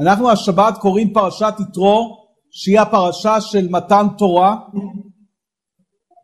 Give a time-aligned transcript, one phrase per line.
[0.00, 2.16] אנחנו השבת קוראים פרשת יתרו,
[2.50, 4.56] שהיא הפרשה של מתן תורה,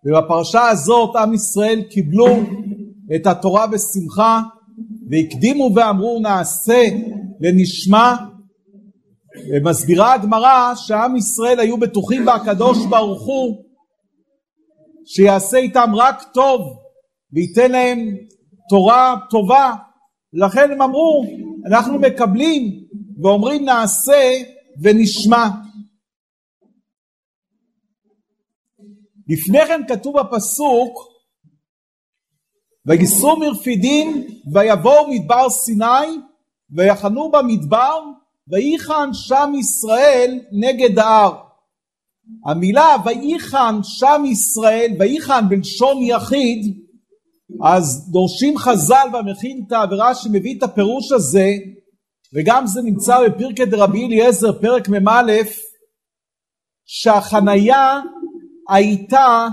[0.05, 2.37] ובפרשה הזאת עם ישראל קיבלו
[3.17, 4.43] את התורה בשמחה,
[5.11, 6.83] והקדימו ואמרו נעשה
[7.41, 8.15] ונשמע,
[9.53, 13.65] ומסבירה הגמרא שעם ישראל היו בטוחים בהקדוש ברוך הוא
[15.07, 16.61] שיעשה איתם רק טוב
[17.33, 17.99] וייתן להם
[18.69, 19.73] תורה טובה.
[20.33, 21.25] לכן הם אמרו
[21.67, 22.87] אנחנו מקבלים
[23.23, 24.43] ואומרים נעשה
[24.83, 25.49] ונשמע
[29.29, 31.17] לפני כן כתוב בפסוק
[32.87, 36.21] ויסעו מרפידים ויבואו מדבר סיני
[36.71, 38.01] ויחנו במדבר
[38.49, 41.47] ויחן שם ישראל נגד ההר.
[42.47, 46.83] המילה ויחן שם ישראל, ויחן בלשון יחיד,
[47.63, 51.49] אז דורשים חז"ל במכין את העבירה שמביא את הפירוש הזה,
[52.37, 55.33] וגם זה נמצא בפרקי דרבי אליעזר פרק מ"א,
[56.85, 58.01] שהחנייה
[58.69, 59.47] הייתה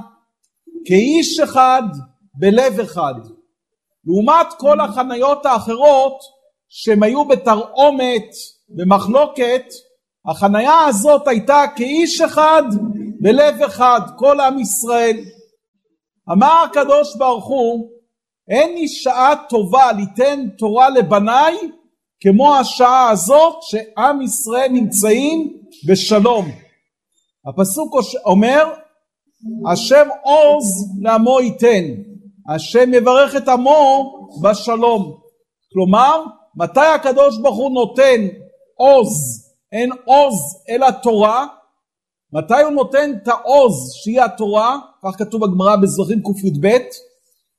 [0.85, 1.83] כאיש אחד
[2.33, 3.13] בלב אחד.
[4.05, 6.17] לעומת כל החניות האחרות
[6.69, 8.29] שהם היו בתרעומת
[8.69, 9.65] במחלוקת,
[10.25, 12.63] החנייה הזאת הייתה כאיש אחד
[13.19, 15.17] בלב אחד, כל עם ישראל.
[16.31, 17.89] אמר הקדוש ברוך הוא,
[18.49, 21.57] אין לי שעה טובה ליתן תורה לבניי
[22.23, 25.57] כמו השעה הזאת שעם ישראל נמצאים
[25.87, 26.45] בשלום.
[27.47, 28.73] הפסוק אומר,
[29.71, 30.65] השם עוז
[31.01, 31.83] לעמו ייתן,
[32.49, 34.13] השם יברך את עמו
[34.43, 35.17] בשלום.
[35.73, 36.23] כלומר,
[36.55, 38.21] מתי הקדוש ברוך הוא נותן
[38.75, 39.09] עוז,
[39.71, 40.35] אין עוז
[40.69, 41.47] אלא תורה,
[42.33, 46.77] מתי הוא נותן את העוז שהיא התורה, כך כתוב בגמרא בזרחים קי"ב,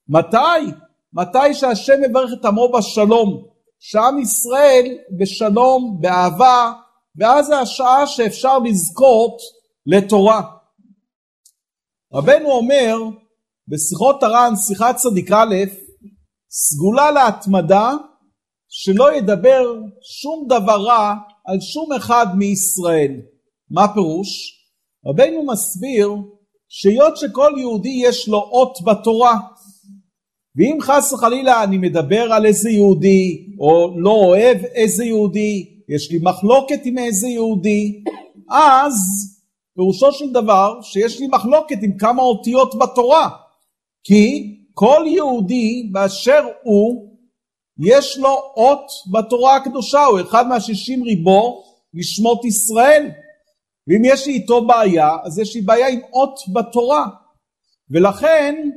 [0.09, 0.73] מתי?
[1.13, 6.73] מתי שהשם יברך את עמו בשלום, שעם ישראל בשלום, באהבה,
[7.17, 9.37] ואז זה השעה שאפשר לזכות
[9.87, 10.43] לתורה.
[12.13, 12.97] רבנו אומר
[13.69, 15.55] בשיחות הר"ן, שיחת צדיק א',
[16.51, 17.91] סגולה להתמדה
[18.69, 23.13] שלא ידבר שום דבר רע על שום אחד מישראל.
[23.71, 24.29] מה פירוש?
[25.07, 26.11] רבנו מסביר
[26.69, 29.35] שהיות שכל יהודי יש לו אות בתורה,
[30.57, 36.19] ואם חס וחלילה אני מדבר על איזה יהודי, או לא אוהב איזה יהודי, יש לי
[36.23, 38.05] מחלוקת עם איזה יהודי,
[38.51, 38.93] אז
[39.77, 43.29] פירושו של דבר שיש לי מחלוקת עם כמה אותיות בתורה.
[44.05, 47.15] כי כל יהודי באשר הוא
[47.79, 53.11] יש לו אות בתורה הקדושה, הוא אחד מהשישים ריבו לשמות ישראל.
[53.89, 57.07] ואם יש לי איתו בעיה, אז יש לי בעיה עם אות בתורה.
[57.91, 58.71] ולכן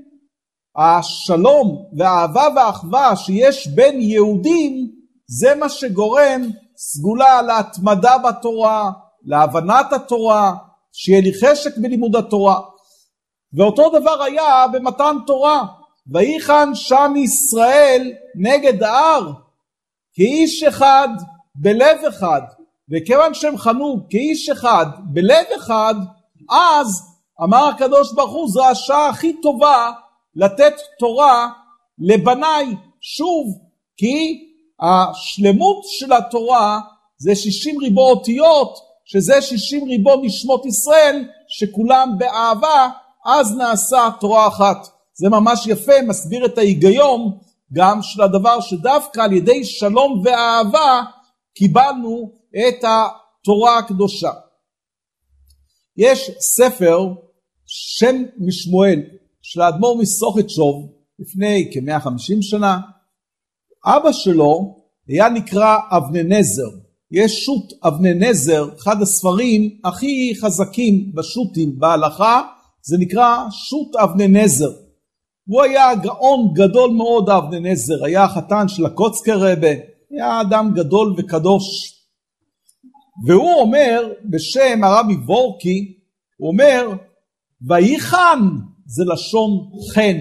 [0.77, 4.91] השלום והאהבה והאחווה שיש בין יהודים,
[5.27, 6.41] זה מה שגורם
[6.77, 8.91] סגולה להתמדה בתורה,
[9.25, 10.55] להבנת התורה,
[10.93, 12.59] שיהיה לי חשק בלימוד התורה.
[13.53, 15.65] ואותו דבר היה במתן תורה.
[16.11, 19.31] ויחן שם ישראל נגד ההר
[20.13, 21.07] כאיש אחד
[21.55, 22.41] בלב אחד
[22.91, 25.95] וכיוון שהם חנו כאיש אחד בלב אחד
[26.49, 27.01] אז
[27.43, 29.91] אמר הקדוש ברוך הוא זו השעה הכי טובה
[30.37, 31.49] לתת תורה
[31.99, 32.65] לבניי
[33.01, 33.57] שוב
[33.97, 34.43] כי
[34.79, 36.79] השלמות של התורה
[37.17, 42.89] זה שישים ריבו אותיות שזה שישים ריבו נשמות ישראל שכולם באהבה
[43.25, 47.37] אז נעשה תורה אחת זה ממש יפה, מסביר את ההיגיון
[47.73, 51.01] גם של הדבר שדווקא על ידי שלום ואהבה
[51.55, 54.31] קיבלנו את התורה הקדושה.
[55.97, 56.99] יש ספר
[57.65, 59.01] שם משמואל
[59.49, 62.79] של האדמו"ר מסוכת-שוב לפני כ-150 שנה.
[63.85, 64.77] אבא שלו
[65.07, 66.69] היה נקרא אבננזר.
[67.11, 72.41] יש שו"ת אבננזר, אחד הספרים הכי חזקים בשו"תים בהלכה,
[72.81, 74.69] זה נקרא שו"ת אבננזר.
[75.47, 79.73] הוא היה גאון גדול מאוד אבננזר, היה החתן של הקוצקר רבה,
[80.11, 81.93] היה אדם גדול וקדוש.
[83.25, 85.97] והוא אומר בשם הרבי וורקי,
[86.37, 86.89] הוא אומר,
[87.67, 88.39] ויחן
[88.87, 89.51] זה לשון
[89.93, 90.17] חן.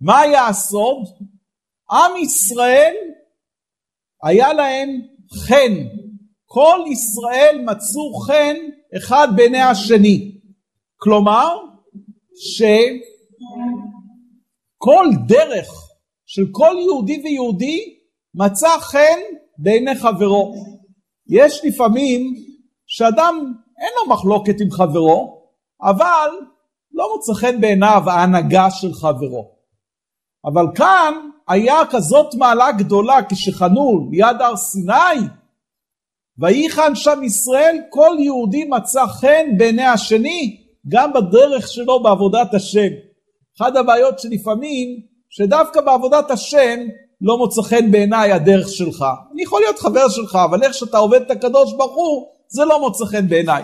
[0.00, 1.04] מה היה הסוד?
[1.90, 2.94] עם ישראל
[4.22, 4.88] היה להם
[5.46, 5.72] חן.
[6.44, 8.56] כל ישראל מצאו חן
[8.96, 10.40] אחד בעיני השני.
[10.96, 11.56] כלומר,
[12.36, 12.62] ש...
[14.78, 15.68] כל דרך
[16.26, 17.98] של כל יהודי ויהודי
[18.34, 19.18] מצא חן
[19.58, 20.54] בעיני חברו.
[21.28, 22.34] יש לפעמים
[22.86, 25.42] שאדם אין לו מחלוקת עם חברו,
[25.82, 26.30] אבל
[26.96, 29.50] לא מוצא חן בעיניו ההנהגה של חברו.
[30.44, 31.14] אבל כאן
[31.48, 35.26] היה כזאת מעלה גדולה כשחנו ליד הר סיני,
[36.38, 42.88] וייחן שם ישראל, כל יהודי מצא חן בעיני השני, גם בדרך שלו בעבודת השם.
[43.58, 45.00] אחת הבעיות שלפעמים,
[45.30, 46.78] שדווקא בעבודת השם
[47.20, 49.04] לא מוצא חן בעיניי הדרך שלך.
[49.32, 52.80] אני יכול להיות חבר שלך, אבל איך שאתה עובד את הקדוש ברוך הוא, זה לא
[52.80, 53.62] מוצא חן בעיניי.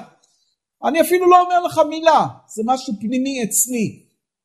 [0.84, 4.02] אני אפילו לא אומר לך מילה, זה משהו פנימי אצלי.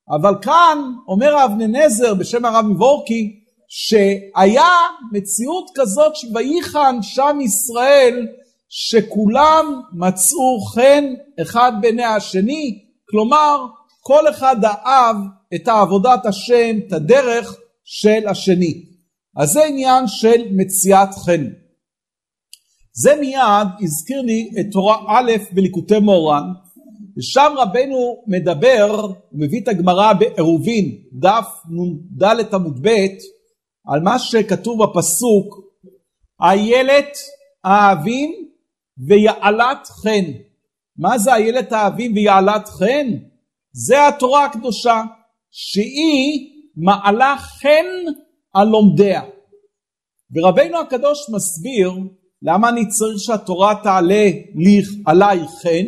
[0.10, 4.72] אבל כאן אומר האבננזר בשם הרב מבורקי, שהיה
[5.12, 8.28] מציאות כזאת שויחן שם ישראל,
[8.70, 13.66] שכולם מצאו חן אחד בעיני השני, כלומר
[14.02, 15.16] כל אחד אהב
[15.56, 18.84] את עבודת השם, את הדרך של השני.
[19.38, 21.48] אז זה עניין של מציאת חן.
[23.00, 26.44] זה מיד הזכיר לי את תורה א' בליקוטי מורן,
[27.18, 32.24] ושם רבנו מדבר, הוא מביא את הגמרא בעירובין, דף נ"ד
[32.54, 33.08] עמוד ב',
[33.88, 35.56] על מה שכתוב בפסוק,
[36.42, 37.18] איילת
[37.64, 38.32] האבים
[39.08, 40.32] ויעלת חן.
[40.98, 43.08] מה זה איילת האבים ויעלת חן?
[43.72, 45.04] זה התורה הקדושה,
[45.52, 48.12] שהיא מעלה חן
[48.54, 49.22] על לומדיה.
[50.36, 51.92] ורבנו הקדוש מסביר
[52.42, 55.86] למה אני צריך שהתורה תעלה לי, עליי חן?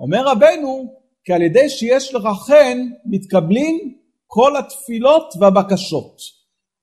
[0.00, 0.94] אומר רבנו,
[1.24, 3.94] כי על ידי שיש לך חן מתקבלים
[4.26, 6.16] כל התפילות והבקשות.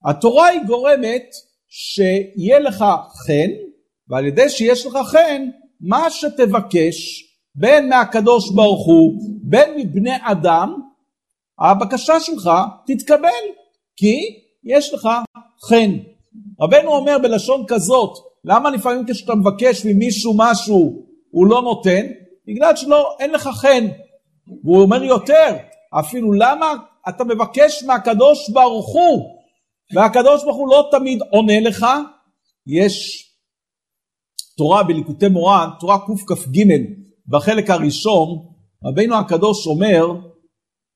[0.06, 1.26] התורה היא גורמת
[1.68, 2.86] שיהיה לך
[3.28, 3.52] חן,
[4.08, 5.50] ועל ידי שיש לך חן,
[5.82, 7.24] מה שתבקש,
[7.56, 10.82] בין מהקדוש ברוך הוא, בין מבני אדם,
[11.60, 12.50] הבקשה שלך
[12.88, 13.44] תתקבל,
[13.96, 14.18] כי
[14.64, 15.10] יש לך
[15.70, 15.92] חן.
[16.62, 22.08] רבנו אומר בלשון כזאת, למה לפעמים כשאתה מבקש ממישהו משהו הוא לא נותן?
[22.48, 23.88] בגלל שלא, אין לך חן.
[24.64, 25.58] והוא אומר יותר,
[26.00, 26.74] אפילו למה
[27.10, 29.42] אתה מבקש מהקדוש ברוך הוא,
[29.96, 31.86] והקדוש ברוך הוא לא תמיד עונה לך,
[32.68, 33.28] יש
[34.58, 36.66] תורה בליקוטי מורן, תורה קכ"ג,
[37.28, 38.28] בחלק הראשון,
[38.86, 40.08] רבינו הקדוש אומר,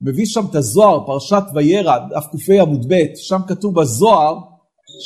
[0.01, 4.37] מביא שם את הזוהר, פרשת וירא, דף ק"ה עמוד ב', שם כתוב בזוהר,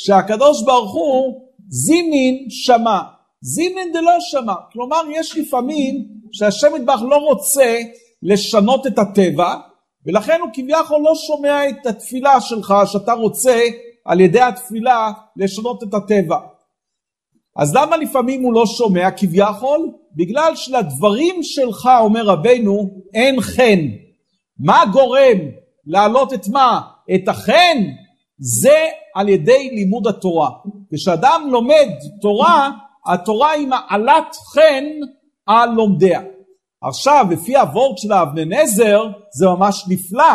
[0.04, 3.00] שהקדוש ברוך הוא זימין שמע,
[3.40, 7.78] זימין דלא שמע, כלומר יש לפעמים שהשם יתברך לא רוצה
[8.22, 9.54] לשנות את הטבע,
[10.06, 13.60] ולכן הוא כביכול לא שומע את התפילה שלך שאתה רוצה
[14.04, 16.38] על ידי התפילה לשנות את הטבע.
[17.56, 19.90] אז למה לפעמים הוא לא שומע כביכול?
[20.16, 23.80] בגלל שלדברים שלך, אומר רבנו, אין חן.
[24.58, 25.38] מה גורם
[25.86, 26.80] להעלות את מה?
[27.14, 27.78] את החן?
[28.40, 30.50] זה על ידי לימוד התורה.
[30.94, 31.88] כשאדם לומד
[32.20, 32.70] תורה,
[33.06, 34.84] התורה היא מעלת חן
[35.46, 36.20] על לומדיה.
[36.82, 39.02] עכשיו, לפי הוורד של האבננזר,
[39.32, 40.34] זה ממש נפלא,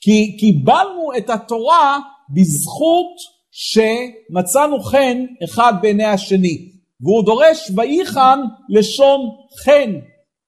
[0.00, 1.98] כי קיבלנו את התורה
[2.30, 3.16] בזכות
[3.50, 6.58] שמצאנו חן אחד בעיני השני,
[7.00, 9.20] והוא דורש ויחן לשון
[9.64, 9.92] חן.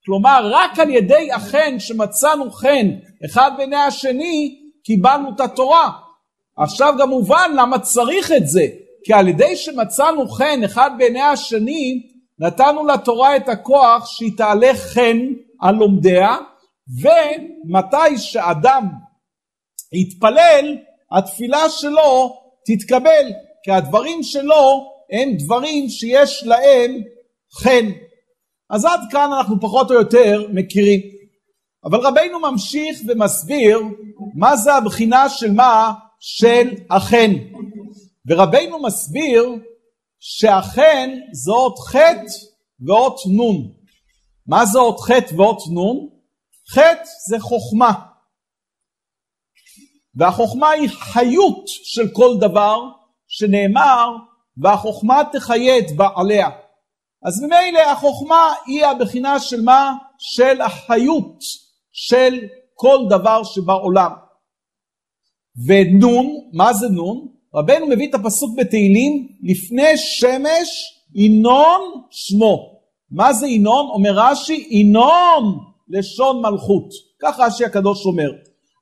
[0.04, 2.88] כלומר, רק על ידי החן שמצאנו חן
[3.24, 5.90] אחד בעיני השני, קיבלנו את התורה.
[6.58, 8.66] עכשיו גם מובן למה צריך את זה,
[9.04, 12.02] כי על ידי שמצאנו חן אחד בעיני השני,
[12.38, 15.18] נתנו לתורה את הכוח שהיא תעלה חן
[15.60, 16.36] על לומדיה,
[17.02, 18.88] ומתי שאדם
[19.92, 20.76] יתפלל,
[21.12, 23.32] התפילה שלו תתקבל,
[23.64, 26.94] כי הדברים שלו הם דברים שיש להם
[27.62, 27.86] חן.
[28.70, 31.00] אז עד כאן אנחנו פחות או יותר מכירים.
[31.84, 33.80] אבל רבינו ממשיך ומסביר
[34.34, 35.92] מה זה הבחינה של מה?
[36.20, 37.32] של החן.
[38.28, 39.54] ורבינו מסביר
[40.20, 41.96] שהחן זה אות ח'
[42.86, 43.78] ואות נ'.
[44.46, 46.08] מה זה אות ח' ואות נ'?
[46.74, 46.78] ח'
[47.28, 47.92] זה חוכמה.
[50.14, 52.80] והחוכמה היא חיות של כל דבר
[53.28, 54.16] שנאמר
[54.56, 56.48] והחוכמה תחיה את בעליה.
[57.26, 59.94] אז ממילא החוכמה היא הבחינה של מה?
[60.18, 61.38] של החיות
[61.92, 62.38] של
[62.74, 64.27] כל דבר שבעולם.
[65.66, 67.28] ונון, מה זה נון?
[67.54, 70.68] רבנו מביא את הפסוק בתהילים, לפני שמש
[71.14, 72.78] ינון שמו.
[73.10, 73.86] מה זה ינון?
[73.90, 76.88] אומר רש"י, ינון לשון מלכות.
[77.22, 78.30] כך רש"י הקדוש אומר.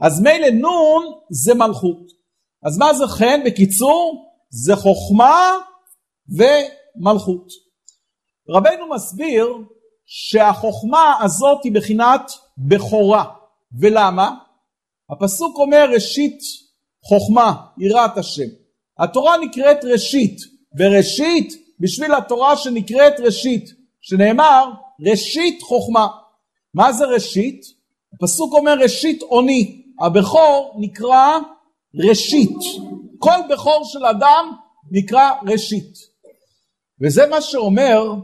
[0.01, 2.03] אז מילא נון זה מלכות.
[2.63, 3.41] אז מה זה חן?
[3.47, 5.53] בקיצור, זה חוכמה
[6.29, 7.49] ומלכות.
[8.49, 9.47] רבנו מסביר
[10.07, 13.25] שהחוכמה הזאת היא בחינת בכורה.
[13.81, 14.35] ולמה?
[15.11, 16.39] הפסוק אומר ראשית
[17.09, 18.49] חוכמה, יראת השם.
[18.99, 20.41] התורה נקראת ראשית,
[20.79, 23.71] וראשית בשביל התורה שנקראת ראשית,
[24.01, 24.71] שנאמר
[25.01, 26.07] ראשית חוכמה.
[26.75, 27.63] מה זה ראשית?
[28.15, 31.39] הפסוק אומר ראשית אוני, הבכור נקרא
[32.09, 32.57] ראשית.
[33.19, 34.53] כל בכור של אדם
[34.91, 35.95] נקרא ראשית.
[37.03, 38.15] וזה מה שאומר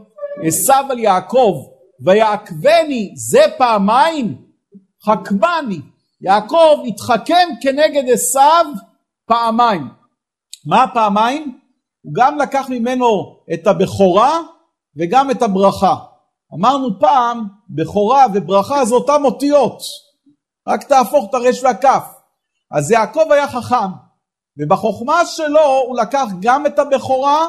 [0.43, 1.65] עשו על יעקב,
[2.05, 4.35] ויעקבני זה פעמיים,
[5.05, 5.79] חכמני.
[6.23, 8.39] יעקב התחכם כנגד עשו
[9.25, 9.87] פעמיים.
[10.65, 11.59] מה פעמיים?
[12.01, 14.39] הוא גם לקח ממנו את הבכורה
[14.97, 15.95] וגם את הברכה.
[16.53, 19.81] אמרנו פעם, בכורה וברכה זה אותם אותיות,
[20.67, 22.03] רק תהפוך את הרש והכף.
[22.71, 23.91] אז יעקב היה חכם,
[24.59, 27.47] ובחוכמה שלו הוא לקח גם את הבכורה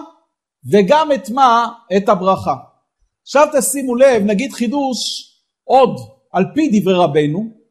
[0.72, 1.68] וגם את מה?
[1.96, 2.54] את הברכה.
[3.22, 4.98] עכשיו תשימו לב, נגיד חידוש
[5.64, 5.96] עוד
[6.32, 7.63] על פי דברי רבנו,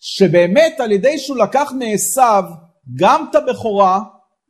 [0.00, 2.44] שבאמת על ידי שהוא לקח מעשיו
[2.98, 4.00] גם את הבכורה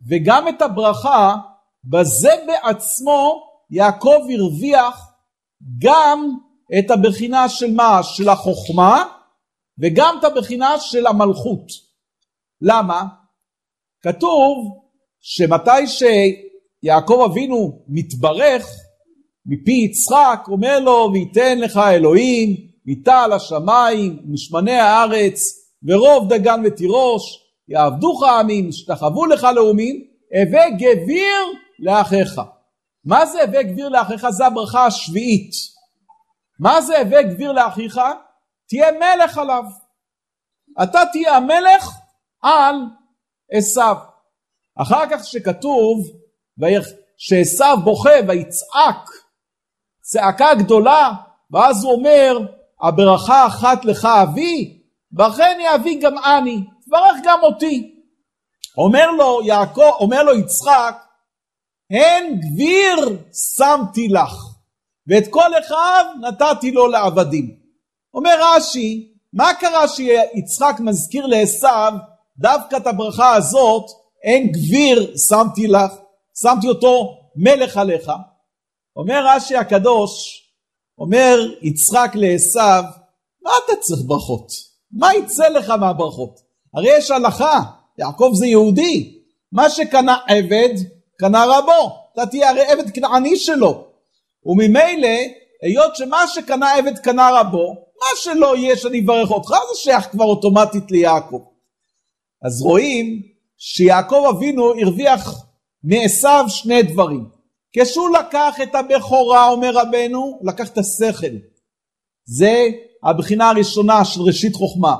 [0.09, 1.37] וגם את הברכה,
[1.85, 5.12] בזה בעצמו יעקב הרוויח
[5.79, 6.31] גם
[6.79, 8.03] את הבחינה של מה?
[8.03, 9.05] של החוכמה
[9.79, 11.67] וגם את הבחינה של המלכות.
[12.61, 13.03] למה?
[14.03, 14.83] כתוב
[15.21, 18.67] שמתי שיעקב אבינו מתברך
[19.47, 25.40] מפי יצחק, אומר לו וייתן לך אלוהים, מיטה על השמיים, משמני הארץ,
[25.88, 27.23] ורוב דגן ותירוש,
[27.69, 31.37] יעבדוך עמים, שתחוו לך לאומים, הווה גביר
[31.78, 32.40] לאחיך.
[33.05, 34.31] מה זה הווה גביר לאחיך?
[34.31, 35.50] זה הברכה השביעית.
[36.61, 38.00] מה זה הווה גביר לאחיך?
[38.69, 39.64] תהיה מלך עליו.
[40.83, 41.90] אתה תהיה המלך
[42.43, 42.76] על
[43.52, 43.97] עשיו.
[44.83, 45.99] אחר כך שכתוב
[47.16, 49.09] שעשיו בוכה ויצעק
[50.00, 51.12] צעקה גדולה
[51.50, 52.38] ואז הוא אומר
[52.83, 54.83] הברכה אחת לך אבי
[55.18, 57.95] וכן יאבי גם אני תברך גם אותי
[58.78, 60.97] אומר לו יעקב אומר לו יצחק
[61.90, 63.18] הן גביר
[63.56, 64.35] שמתי לך
[65.06, 67.56] ואת כל אחד נתתי לו לעבדים
[68.14, 71.97] אומר רש"י מה קרה שיצחק מזכיר לעשו
[72.38, 73.85] דווקא את הברכה הזאת,
[74.23, 75.92] אין גביר שמתי לך,
[76.42, 78.12] שמתי אותו מלך עליך.
[78.97, 80.42] אומר רש"י הקדוש,
[80.99, 82.61] אומר יצחק לעשו,
[83.43, 84.53] מה אתה צריך ברכות?
[84.93, 86.41] מה יצא לך מהברכות?
[86.75, 87.61] הרי יש הלכה,
[87.99, 89.19] יעקב זה יהודי,
[89.53, 90.75] מה שקנה עבד,
[91.19, 93.85] קנה רבו, אתה תהיה הרי עבד כנעני שלו.
[94.47, 95.09] וממילא,
[95.62, 100.25] היות שמה שקנה עבד קנה רבו, מה שלא יהיה שאני אברך אותך, זה שייך כבר
[100.25, 101.45] אוטומטית ליעקב.
[102.45, 103.23] אז רואים
[103.59, 105.45] שיעקב אבינו הרוויח
[105.85, 107.36] מעשיו שני דברים.
[107.78, 111.37] כשהוא לקח את הבכורה, אומר רבנו, לקח את השכל.
[112.25, 112.68] זה
[113.02, 114.97] הבחינה הראשונה של ראשית חוכמה.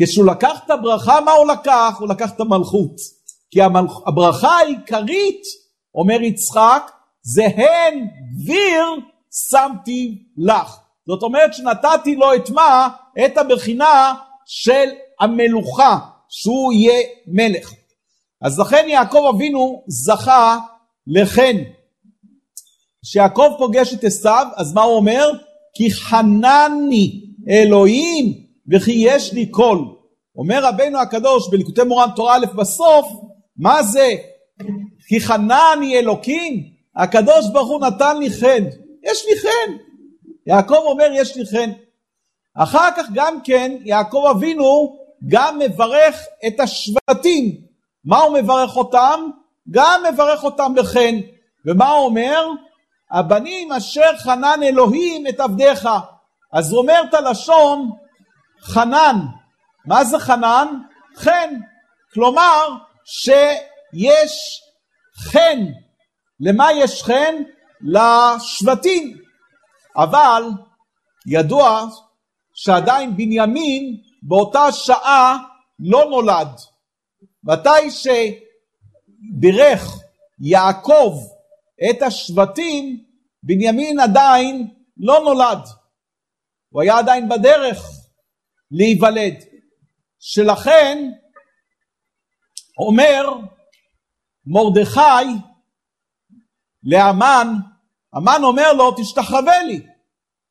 [0.00, 1.96] כשהוא לקח את הברכה, מה הוא לקח?
[1.98, 2.96] הוא לקח את המלכות.
[3.50, 3.92] כי המלכ...
[4.06, 5.42] הברכה העיקרית,
[5.94, 6.90] אומר יצחק,
[7.22, 8.84] זה הן גביר
[9.50, 10.76] שמתי לך.
[11.06, 12.88] זאת אומרת שנתתי לו את מה?
[13.24, 14.14] את הבחינה
[14.46, 14.88] של
[15.20, 15.98] המלוכה.
[16.36, 17.72] שהוא יהיה מלך.
[18.42, 20.58] אז לכן יעקב אבינו זכה
[21.06, 21.56] לחן.
[23.04, 25.30] כשיעקב פוגש את עשיו, אז מה הוא אומר?
[25.74, 28.32] כי חנני אלוהים
[28.72, 29.78] וכי יש לי קול.
[30.36, 33.06] אומר רבנו הקדוש בליקוטי מורן תורה א' בסוף,
[33.56, 34.08] מה זה?
[35.08, 36.62] כי חנני אלוקים,
[36.96, 38.64] הקדוש ברוך הוא נתן לי חן.
[39.02, 39.72] יש לי חן.
[40.46, 41.70] יעקב אומר יש לי חן.
[42.54, 44.96] אחר כך גם כן יעקב אבינו
[45.28, 47.56] גם מברך את השבטים.
[48.04, 49.20] מה הוא מברך אותם?
[49.70, 51.14] גם מברך אותם בחן.
[51.66, 52.48] ומה הוא אומר?
[53.14, 55.88] הבנים אשר חנן אלוהים את עבדיך.
[56.52, 57.90] אז הוא אומר את הלשון
[58.60, 59.16] חנן.
[59.86, 60.68] מה זה חנן?
[61.16, 61.54] חן.
[62.14, 62.68] כלומר
[63.04, 64.62] שיש
[65.16, 65.58] חן.
[66.40, 67.34] למה יש חן?
[67.80, 69.16] לשבטים.
[69.96, 70.44] אבל
[71.26, 71.86] ידוע
[72.54, 75.38] שעדיין בנימין באותה שעה
[75.78, 76.48] לא נולד.
[77.44, 77.90] מתי
[79.30, 79.98] שבירך
[80.40, 81.18] יעקב
[81.90, 83.03] את השבטים,
[83.46, 85.58] בנימין עדיין לא נולד.
[86.68, 87.90] הוא היה עדיין בדרך
[88.70, 89.34] להיוולד.
[90.18, 91.10] שלכן
[92.78, 93.30] אומר
[94.46, 95.40] מרדכי
[96.82, 97.48] לאמן,
[98.12, 99.86] המן אומר לו תשתחווה לי.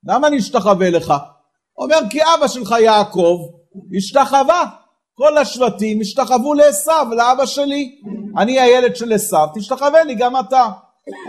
[0.03, 1.13] למה אני אשתחווה לך?
[1.77, 3.39] אומר כי אבא שלך יעקב
[3.97, 4.69] השתחווה.
[5.13, 8.01] כל השבטים השתחוו לעשו, לאבא שלי.
[8.37, 10.69] אני הילד של עשו, תשתחווה לי גם אתה.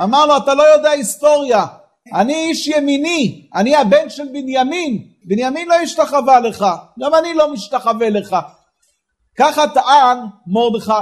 [0.02, 1.66] אמר לו, אתה לא יודע היסטוריה,
[2.14, 6.64] אני איש ימיני, אני הבן של בנימין, בנימין לא השתחווה לך,
[7.00, 8.37] גם אני לא משתחווה לך.
[9.38, 10.93] ככה טען מרדכי.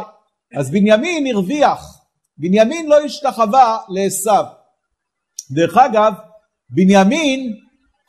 [0.56, 1.98] אז בנימין הרוויח,
[2.38, 4.42] בנימין לא השתחווה לעשו.
[5.50, 6.12] דרך אגב,
[6.70, 7.56] בנימין,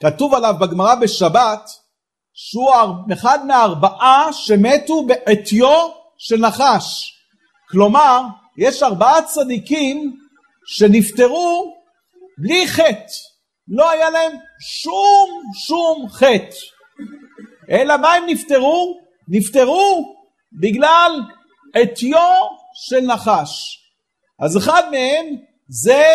[0.02, 1.70] כתוב עליו בגמרא בשבת,
[2.34, 2.72] שהוא
[3.14, 7.14] אחד מהארבעה שמתו בעטיו של נחש.
[7.70, 8.22] כלומר,
[8.58, 10.23] יש ארבעה צדיקים
[10.66, 11.76] שנפטרו
[12.38, 13.14] בלי חטא.
[13.68, 16.56] לא היה להם שום שום חטא.
[17.70, 19.00] אלא מה הם נפטרו?
[19.28, 20.16] נפטרו
[20.62, 21.22] בגלל
[21.76, 23.80] עטיו של נחש.
[24.40, 25.26] אז אחד מהם
[25.68, 26.06] זה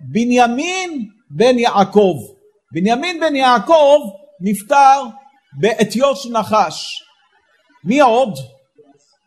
[0.00, 2.14] בנימין בן יעקב.
[2.72, 4.00] בנימין בן יעקב
[4.40, 5.02] נפטר
[5.60, 7.02] בעטיו של נחש.
[7.84, 8.34] מי עוד?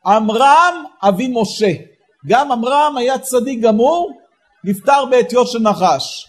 [0.06, 1.72] עמרם אבי משה.
[2.28, 4.12] גם עמרם היה צדיק גמור,
[4.68, 6.28] נפטר בעטיו של נחש.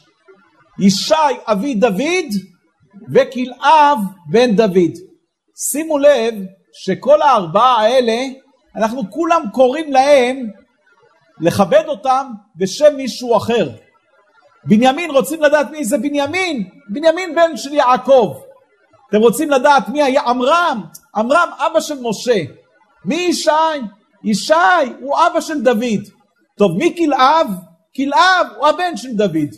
[0.79, 1.15] ישי
[1.47, 2.29] אבי דוד
[3.13, 3.99] וכלאב
[4.31, 4.93] בן דוד.
[5.71, 6.35] שימו לב
[6.73, 8.17] שכל הארבעה האלה,
[8.77, 10.47] אנחנו כולם קוראים להם
[11.41, 13.71] לכבד אותם בשם מישהו אחר.
[14.65, 16.69] בנימין, רוצים לדעת מי זה בנימין?
[16.89, 18.35] בנימין בן של יעקב.
[19.09, 20.83] אתם רוצים לדעת מי היה עמרם?
[21.17, 22.41] עמרם אבא של משה.
[23.05, 23.51] מי ישי?
[24.25, 24.55] ישי
[25.01, 26.03] הוא אבא של דוד.
[26.59, 27.68] טוב, מי כלאב?
[27.99, 29.49] כלאב הוא הבן של דוד.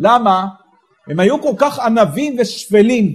[0.00, 0.46] למה?
[1.10, 3.14] הם היו כל כך ענבים ושפלים,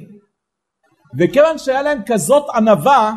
[1.19, 3.13] וכיוון שהיה להם כזאת ענווה,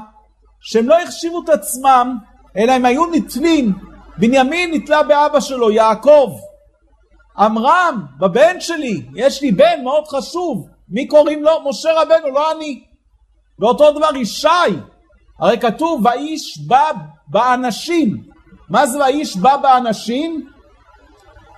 [0.61, 2.19] שהם לא החשיבו את עצמם,
[2.57, 3.73] אלא הם היו נתלים.
[4.19, 6.31] בנימין נתלה באבא שלו, יעקב.
[7.38, 10.67] עמרם, בבן שלי, יש לי בן מאוד חשוב.
[10.88, 11.52] מי קוראים לו?
[11.69, 12.85] משה רבנו, לא אני.
[13.59, 14.49] ואותו דבר ישי,
[15.41, 16.91] הרי כתוב והאיש בא
[17.29, 18.25] באנשים.
[18.69, 20.49] מה זה והאיש בא באנשים?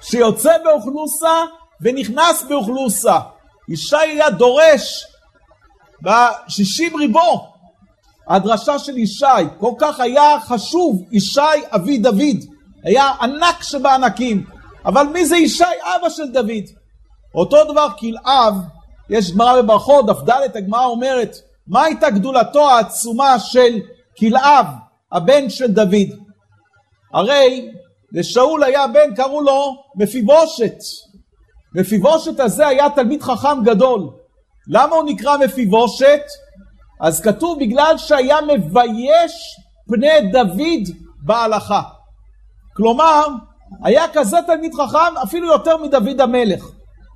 [0.05, 1.45] שיוצא באוכלוסה
[1.81, 3.19] ונכנס באוכלוסה.
[3.69, 5.07] ישי היה דורש
[6.03, 7.55] בשישים ריבו.
[8.29, 9.27] הדרשה של ישי,
[9.61, 11.41] כל כך היה חשוב, ישי
[11.75, 12.37] אבי דוד,
[12.85, 14.45] היה ענק שבענקים,
[14.85, 15.65] אבל מי זה ישי?
[15.83, 16.65] אבא של דוד.
[17.35, 18.55] אותו דבר כלאב,
[19.11, 23.81] יש גמרא בברכות, דף ד' הגמרא אומרת, מה הייתה גדולתו העצומה של
[24.19, 24.67] כלאב,
[25.13, 26.09] הבן של דוד?
[27.15, 27.71] הרי
[28.15, 30.77] לשאול היה בן, קראו לו מפיבושת.
[31.75, 34.11] מפיבושת הזה היה תלמיד חכם גדול.
[34.69, 36.23] למה הוא נקרא מפיבושת?
[37.01, 39.57] אז כתוב בגלל שהיה מבייש
[39.89, 41.83] פני דוד בהלכה.
[42.77, 43.27] כלומר,
[43.85, 46.65] היה כזה תלמיד חכם אפילו יותר מדוד המלך.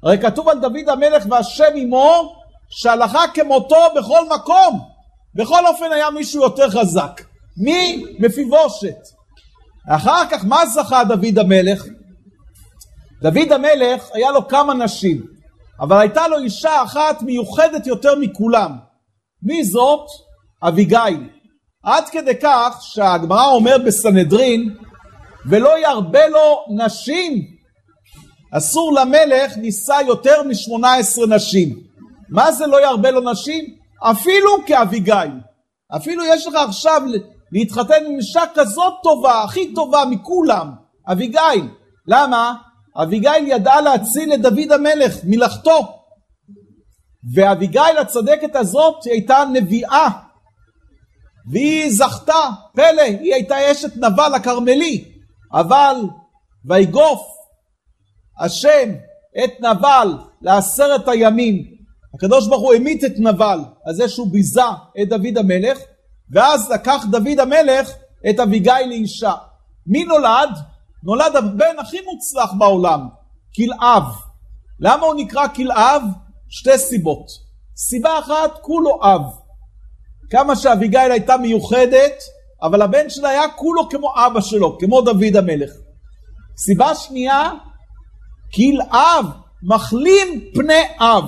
[0.03, 2.35] הרי כתוב על דוד המלך והשם עמו
[2.69, 4.81] שהלכה כמותו בכל מקום.
[5.35, 7.21] בכל אופן היה מישהו יותר חזק.
[7.57, 8.05] מי?
[8.19, 9.18] מפיבושת.
[9.89, 11.85] אחר כך מה זכה דוד המלך?
[13.23, 15.23] דוד המלך היה לו כמה נשים,
[15.81, 18.73] אבל הייתה לו אישה אחת מיוחדת יותר מכולם.
[19.43, 20.07] מי זאת?
[20.63, 21.29] אביגיל.
[21.83, 24.75] עד כדי כך שהגמרא אומר בסנהדרין,
[25.47, 27.43] ולא ירבה לו נשים.
[28.53, 31.77] אסור למלך נישא יותר משמונה עשרה נשים.
[32.31, 33.65] מה זה לא ירבה לו נשים?
[33.99, 35.31] אפילו כאביגיל.
[35.97, 37.03] אפילו יש לך עכשיו
[37.53, 40.71] להתחתן עם אישה כזאת טובה, הכי טובה מכולם,
[41.13, 41.69] אביגיל.
[42.07, 42.55] למה?
[43.03, 45.99] אביגיל ידעה להציל את דוד המלך מלאכתו.
[47.35, 50.09] ואביגיל הצדקת הזאת הייתה נביאה.
[51.51, 55.05] והיא זכתה, פלא, היא הייתה אשת נבל הכרמלי.
[55.53, 55.97] אבל
[56.65, 57.23] ויגוף
[58.41, 58.95] השם
[59.45, 61.65] את נבל לעשרת הימים.
[62.15, 64.61] הקדוש ברוך הוא המית את נבל על זה שהוא ביזה
[65.03, 65.79] את דוד המלך,
[66.33, 67.91] ואז לקח דוד המלך
[68.31, 69.33] את אביגיל לאישה.
[69.87, 70.51] מי נולד?
[71.03, 73.09] נולד הבן הכי מוצלח בעולם,
[73.57, 74.03] כלאב.
[74.81, 76.03] למה הוא נקרא כלאב?
[76.49, 77.27] שתי סיבות.
[77.77, 79.23] סיבה אחת, כולו אב.
[80.31, 82.23] כמה שאביגיל הייתה מיוחדת,
[82.63, 85.71] אבל הבן שלה היה כולו כמו אבא שלו, כמו דוד המלך.
[86.57, 87.51] סיבה שנייה,
[88.55, 89.27] כלאב
[89.63, 91.25] מחלים פני אב.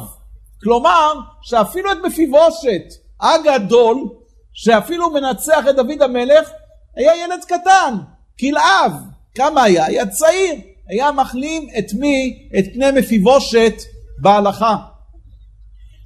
[0.62, 2.82] כלומר, שאפילו את מפיבושת
[3.20, 4.08] הגדול,
[4.52, 6.50] שאפילו מנצח את דוד המלך,
[6.96, 7.94] היה ילד קטן,
[8.40, 8.92] כלאב.
[9.34, 9.84] כמה היה?
[9.84, 10.54] היה צעיר,
[10.88, 12.48] היה מחלים את מי?
[12.58, 13.74] את פני מפיבושת
[14.18, 14.76] בהלכה.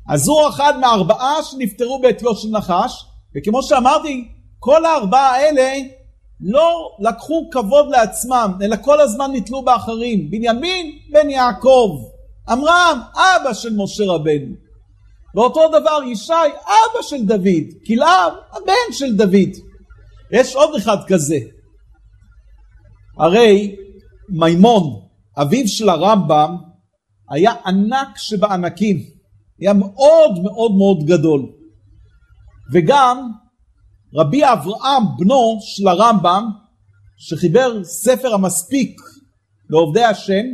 [0.08, 3.04] אז הוא אחד מהארבעה שנפטרו בעטיו של נחש,
[3.36, 4.28] וכמו שאמרתי,
[4.58, 5.72] כל הארבעה האלה
[6.40, 10.30] לא לקחו כבוד לעצמם, אלא כל הזמן נתלו באחרים.
[10.30, 11.98] בנימין בן יעקב,
[12.48, 14.63] עמרם אבא של משה רבנו.
[15.34, 16.32] ואותו דבר ישי
[16.64, 19.50] אבא של דוד, כלאב הבן של דוד.
[20.32, 21.38] יש עוד אחד כזה,
[23.18, 23.76] הרי
[24.28, 24.82] מימון,
[25.36, 26.56] אביו של הרמב"ם,
[27.30, 28.96] היה ענק שבענקים,
[29.60, 31.52] היה מאוד מאוד מאוד גדול.
[32.72, 33.30] וגם
[34.14, 36.50] רבי אברהם, בנו של הרמב"ם,
[37.16, 39.00] שחיבר ספר המספיק
[39.70, 40.44] לעובדי השם,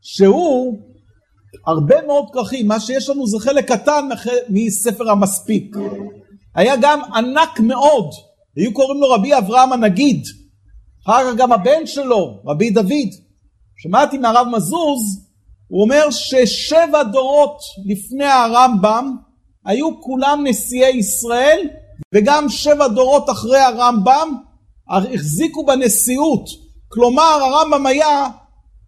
[0.00, 0.78] שהוא
[1.66, 4.08] הרבה מאוד כרכים, מה שיש לנו זה חלק קטן
[4.48, 5.76] מספר המספיק.
[6.54, 8.10] היה גם ענק מאוד,
[8.56, 10.24] היו קוראים לו רבי אברהם הנגיד,
[11.04, 13.08] אחר כך גם הבן שלו, רבי דוד,
[13.76, 15.28] שמעתי מהרב מזוז
[15.68, 19.16] הוא אומר ששבע דורות לפני הרמב"ם
[19.64, 21.68] היו כולם נשיאי ישראל
[22.14, 24.34] וגם שבע דורות אחרי הרמב"ם
[24.88, 26.44] החזיקו בנשיאות.
[26.88, 28.28] כלומר הרמב"ם היה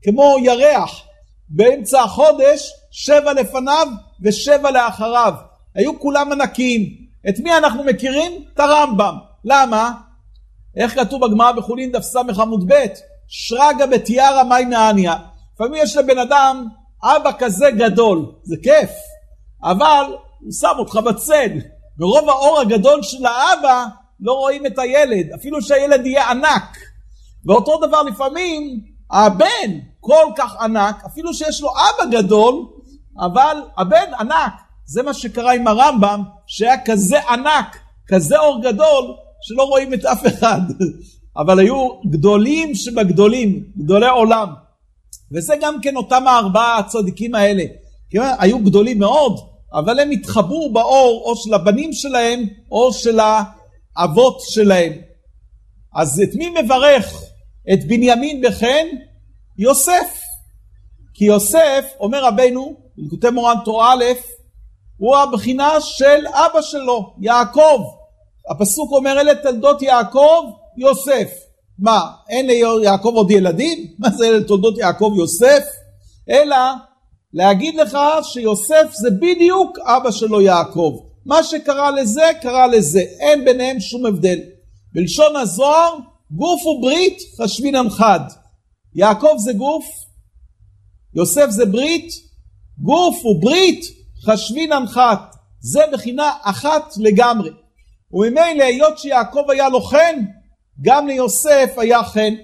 [0.03, 1.03] כמו ירח
[1.51, 3.87] באמצע החודש, שבע לפניו
[4.23, 5.35] ושבע לאחריו.
[5.75, 6.83] היו כולם ענקיים.
[7.29, 8.33] את מי אנחנו מכירים?
[8.55, 9.15] את הרמב"ם.
[9.45, 9.93] למה?
[10.77, 12.85] איך כתוב בגמרא בחולין דף ס' עמוד ב'?
[13.29, 15.15] שרגא בתיארא מי נעניה.
[15.55, 16.67] לפעמים יש לבן אדם
[17.05, 18.91] אבא כזה גדול, זה כיף,
[19.63, 20.05] אבל
[20.41, 21.51] הוא שם אותך בצד.
[21.99, 23.87] מרוב האור הגדול של האבא
[24.21, 26.77] לא רואים את הילד, אפילו שהילד יהיה ענק.
[27.47, 32.67] ואותו דבר לפעמים הבן כל כך ענק, אפילו שיש לו אבא גדול,
[33.19, 34.53] אבל הבן ענק.
[34.87, 40.27] זה מה שקרה עם הרמב"ם, שהיה כזה ענק, כזה אור גדול, שלא רואים את אף
[40.27, 40.61] אחד.
[41.41, 44.49] אבל היו גדולים שבגדולים, גדולי עולם.
[45.33, 47.65] וזה גם כן אותם הארבעה הצדיקים האלה.
[48.13, 49.41] היו גדולים מאוד,
[49.75, 53.19] אבל הם התחברו באור או של הבנים שלהם או של
[53.97, 54.93] האבות שלהם.
[55.97, 57.23] אז את מי מברך?
[57.73, 58.87] את בנימין בחן?
[59.61, 60.21] יוסף.
[61.15, 64.05] כי יוסף, אומר רבנו, בלקוטי מורן תורה א',
[64.99, 67.83] הוא הבחינה של אבא שלו, יעקב.
[68.51, 70.45] הפסוק אומר אלה תולדות יעקב,
[70.77, 71.31] יוסף.
[71.79, 73.87] מה, אין ליעקב עוד ילדים?
[73.99, 75.65] מה זה אלה תולדות יעקב, יוסף?
[76.31, 76.57] אלא
[77.33, 81.01] להגיד לך שיוסף זה בדיוק אבא שלו יעקב.
[81.27, 83.01] מה שקרה לזה, קרה לזה.
[83.01, 84.39] אין ביניהם שום הבדל.
[84.93, 85.97] בלשון הזוהר,
[86.31, 88.21] גוף וברית חשבינן חד.
[88.95, 89.87] יעקב זה גוף,
[91.15, 92.13] יוסף זה ברית,
[92.79, 93.85] גוף וברית
[94.25, 95.17] חשבינן חד.
[95.61, 97.51] זה בחינה אחת לגמרי.
[98.13, 100.25] וממילא היות שיעקב היה לו חן,
[100.81, 102.35] גם ליוסף היה חן.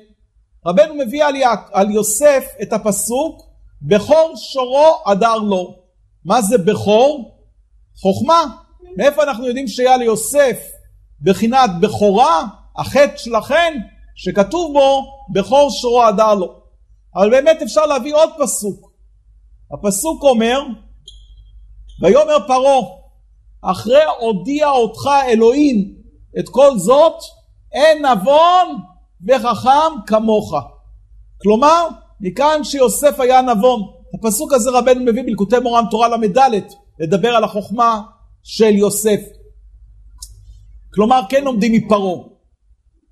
[0.66, 1.50] רבנו מביא על, יע...
[1.72, 3.42] על יוסף את הפסוק
[3.82, 5.76] בכור שורו הדר לו.
[6.24, 7.38] מה זה בכור?
[8.00, 8.44] חוכמה.
[8.96, 10.58] מאיפה אנחנו יודעים שהיה ליוסף
[11.20, 12.44] בחינת בכורה,
[12.76, 13.74] החטא של החן,
[14.16, 16.60] שכתוב בו בכור שורו הדר לו.
[17.16, 18.92] אבל באמת אפשר להביא עוד פסוק.
[19.72, 20.60] הפסוק אומר,
[22.02, 22.80] ויאמר פרעה,
[23.62, 25.94] אחרי הודיע אותך אלוהים
[26.38, 27.14] את כל זאת,
[27.72, 28.80] אין נבון
[29.28, 30.54] וחכם כמוך.
[31.42, 31.88] כלומר,
[32.20, 33.82] מכאן שיוסף היה נבון.
[34.14, 36.38] הפסוק הזה רבנו מביא בלקוטי מורן תורה ל"ד,
[36.98, 38.02] לדבר על החוכמה
[38.42, 39.20] של יוסף.
[40.94, 42.35] כלומר, כן לומדים מפרעה.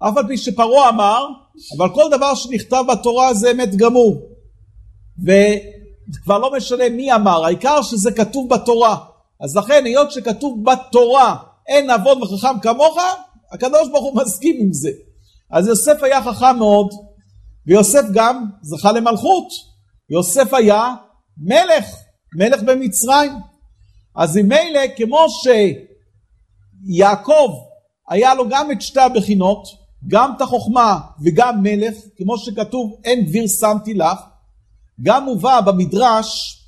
[0.08, 1.26] אף על פי שפרעה אמר,
[1.76, 4.22] אבל כל דבר שנכתב בתורה זה אמת גמור.
[5.18, 8.96] וכבר לא משנה מי אמר, העיקר שזה כתוב בתורה.
[9.40, 11.36] אז לכן, היות שכתוב בתורה,
[11.68, 12.98] אין נבון וחכם כמוך,
[13.52, 14.90] הקדוש ברוך הוא מסכים עם זה.
[15.50, 16.90] אז יוסף היה חכם מאוד,
[17.66, 19.48] ויוסף גם זכה למלכות.
[20.10, 20.94] יוסף היה
[21.38, 21.86] מלך,
[22.38, 23.32] מלך במצרים.
[24.16, 25.26] אז ממילא, כמו
[26.86, 27.50] שיעקב
[28.08, 33.46] היה לו גם את שתי הבחינות, גם את החוכמה וגם מלך, כמו שכתוב אין גביר
[33.46, 34.18] שמתי לך,
[35.02, 36.60] גם מובא במדרש,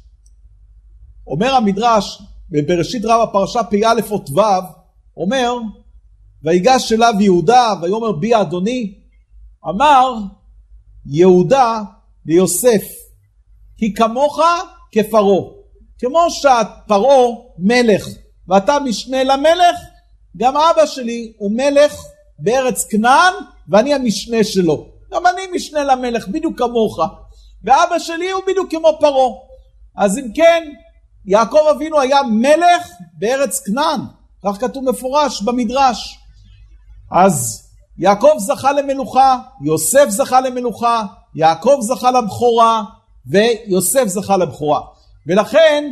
[1.26, 4.40] אומר המדרש בבראשית רב הפרשה פ"א אות ו',
[5.16, 5.52] אומר
[6.42, 8.94] ויגש אליו יהודה ויאמר בי אדוני
[9.68, 10.14] אמר
[11.06, 11.82] יהודה
[12.26, 12.82] ליוסף
[13.76, 14.40] כי כמוך
[14.92, 15.50] כפרעה
[15.98, 17.26] כמו שפרעה
[17.58, 18.06] מלך
[18.48, 19.76] ואתה משנה למלך
[20.36, 22.02] גם אבא שלי הוא מלך
[22.38, 23.34] בארץ כנען
[23.68, 26.98] ואני המשנה שלו גם אני משנה למלך בדיוק כמוך
[27.64, 29.30] ואבא שלי הוא בדיוק כמו פרעה
[29.96, 30.68] אז אם כן
[31.26, 34.00] יעקב אבינו היה מלך בארץ כנען
[34.44, 36.18] כך כתוב מפורש במדרש
[37.12, 37.66] אז
[37.98, 41.02] יעקב זכה למלוכה, יוסף זכה למלוכה,
[41.34, 42.82] יעקב זכה לבכורה
[43.26, 44.80] ויוסף זכה לבכורה.
[45.26, 45.84] ולכן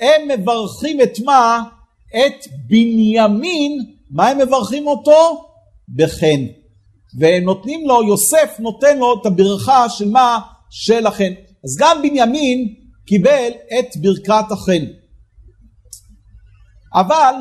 [0.00, 1.62] הם מברכים את מה?
[2.08, 5.44] את בנימין, מה הם מברכים אותו?
[5.96, 6.46] בחן.
[7.18, 10.40] והם נותנים לו, יוסף נותן לו את הברכה של מה?
[10.70, 11.32] של החן.
[11.64, 12.74] אז גם בנימין
[13.06, 14.84] קיבל את ברכת החן.
[16.94, 17.34] אבל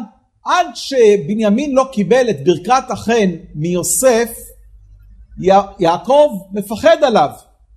[0.45, 4.29] עד שבנימין לא קיבל את ברכת החן מיוסף,
[5.79, 7.29] יעקב מפחד עליו.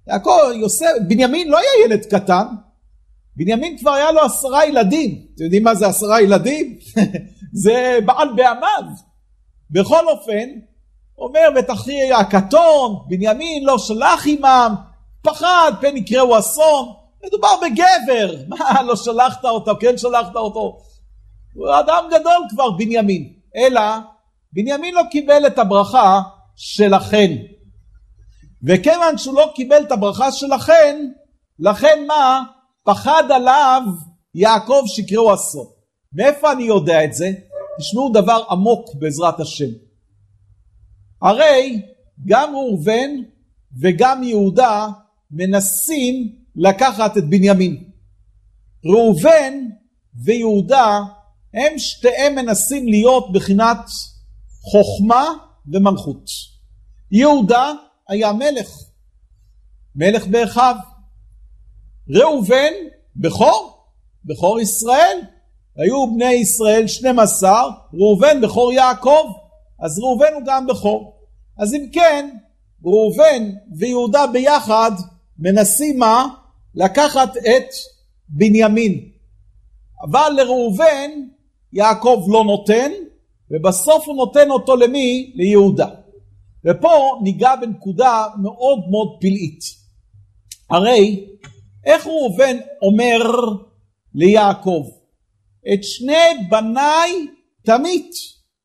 [0.08, 2.46] יעקב, יוסף, בנימין לא היה ילד קטן,
[3.36, 5.26] בנימין כבר היה לו עשרה ילדים.
[5.34, 6.78] אתם יודעים מה זה עשרה ילדים?
[7.62, 9.13] זה בעל בעמיו.
[9.74, 10.48] בכל אופן,
[11.18, 11.84] אומר בטח
[12.14, 14.74] הקטון, בנימין לא שלח עמם,
[15.22, 16.92] פחד, פן יקראו אסון.
[17.26, 20.78] מדובר בגבר, מה לא שלחת אותו, כן שלחת אותו.
[21.54, 23.32] הוא אדם גדול כבר, בנימין.
[23.56, 23.80] אלא,
[24.52, 26.20] בנימין לא קיבל את הברכה
[26.56, 27.32] של החן.
[28.66, 30.96] וכיוון שהוא לא קיבל את הברכה של החן,
[31.58, 32.42] לכן מה?
[32.84, 33.82] פחד עליו
[34.34, 35.66] יעקב שיקראו אסון.
[36.12, 37.26] מאיפה אני יודע את זה?
[37.78, 39.70] תשמעו דבר עמוק בעזרת השם.
[41.22, 41.82] הרי
[42.26, 43.10] גם ראובן
[43.80, 44.88] וגם יהודה
[45.30, 47.90] מנסים לקחת את בנימין.
[48.84, 49.54] ראובן
[50.24, 51.00] ויהודה
[51.54, 53.78] הם שתיהם מנסים להיות בחינת
[54.60, 55.28] חוכמה
[55.72, 56.24] ומלכות.
[57.10, 57.72] יהודה
[58.08, 58.70] היה מלך,
[59.94, 60.76] מלך באחיו.
[62.10, 62.72] ראובן,
[63.16, 63.86] בכור,
[64.24, 65.20] בכור ישראל.
[65.76, 69.32] היו בני ישראל 12, ראובן בכור יעקב,
[69.80, 71.14] אז ראובן הוא גם בכור.
[71.58, 72.36] אז אם כן,
[72.84, 74.90] ראובן ויהודה ביחד
[75.38, 76.26] מנסים מה?
[76.74, 77.68] לקחת את
[78.28, 79.08] בנימין.
[80.02, 81.10] אבל לראובן
[81.72, 82.90] יעקב לא נותן,
[83.50, 85.32] ובסוף הוא נותן אותו למי?
[85.34, 85.88] ליהודה.
[86.64, 89.60] ופה ניגע בנקודה מאוד מאוד פלאית.
[90.70, 91.26] הרי
[91.86, 93.20] איך ראובן אומר
[94.14, 94.86] ליעקב,
[95.72, 97.26] את שני בניי
[97.64, 98.10] תמית,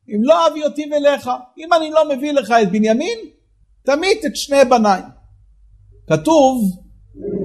[0.09, 1.29] אם לא אביא אותי אליך.
[1.57, 3.19] אם אני לא מביא לך את בנימין,
[3.85, 5.01] תמית את שני בניי.
[6.07, 6.79] כתוב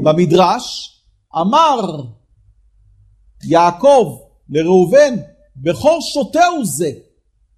[0.03, 0.91] במדרש,
[1.41, 1.81] אמר
[3.49, 5.15] יעקב לראובן,
[5.57, 6.91] בכור שוטה הוא זה,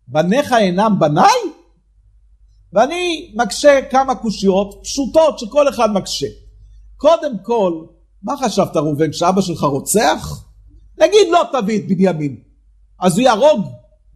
[0.08, 1.40] בניך אינם בניי?
[2.72, 6.26] ואני מקשה כמה קושיות פשוטות שכל אחד מקשה.
[6.96, 7.86] קודם כל,
[8.22, 10.45] מה חשבת ראובן, שאבא שלך רוצח?
[10.98, 12.36] נגיד לא תביא את בנימין,
[13.00, 13.66] אז הוא יהרוג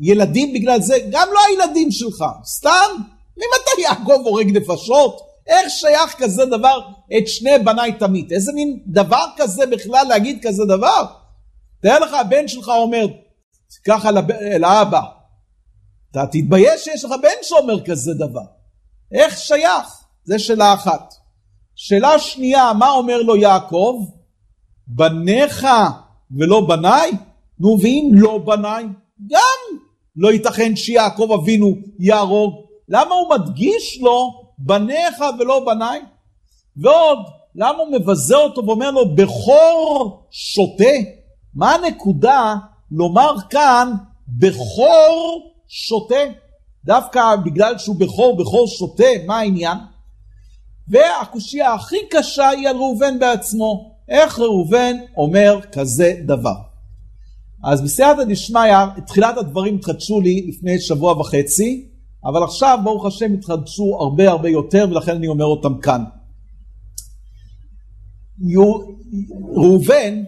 [0.00, 0.94] ילדים בגלל זה?
[1.10, 2.90] גם לא הילדים שלך, סתם?
[3.36, 5.20] ממתי יעקב הורג נפשות?
[5.46, 6.80] איך שייך כזה דבר
[7.18, 8.32] את שני בניי תמיד?
[8.32, 11.06] איזה מין דבר כזה בכלל להגיד כזה דבר?
[11.82, 13.06] תאר לך הבן שלך אומר
[13.86, 14.10] ככה
[14.58, 15.00] לאבא,
[16.10, 18.44] אתה תתבייש שיש לך בן שאומר כזה דבר.
[19.12, 20.04] איך שייך?
[20.24, 21.14] זה שאלה אחת.
[21.74, 23.94] שאלה שנייה, מה אומר לו יעקב?
[24.86, 25.66] בניך
[26.38, 27.10] ולא בניי?
[27.60, 28.84] נו, ואם לא בניי?
[29.30, 29.78] גם
[30.16, 32.54] לא ייתכן שיעקב אבינו יהרוג.
[32.88, 36.00] למה הוא מדגיש לו בניך ולא בניי?
[36.76, 37.18] ועוד,
[37.54, 40.94] למה הוא מבזה אותו ואומר לו בכור שוטה?
[41.54, 42.54] מה הנקודה
[42.90, 43.92] לומר כאן
[44.28, 46.14] בכור שוטה?
[46.84, 49.78] דווקא בגלל שהוא בכור, בכור שוטה, מה העניין?
[50.88, 53.89] והקושייה הכי קשה היא על ראובן בעצמו.
[54.11, 56.55] איך ראובן אומר כזה דבר?
[57.64, 61.88] אז בסייעתא דשמיא, תחילת הדברים התחדשו לי לפני שבוע וחצי,
[62.25, 66.05] אבל עכשיו ברוך השם התחדשו הרבה הרבה יותר ולכן אני אומר אותם כאן.
[69.55, 70.23] ראובן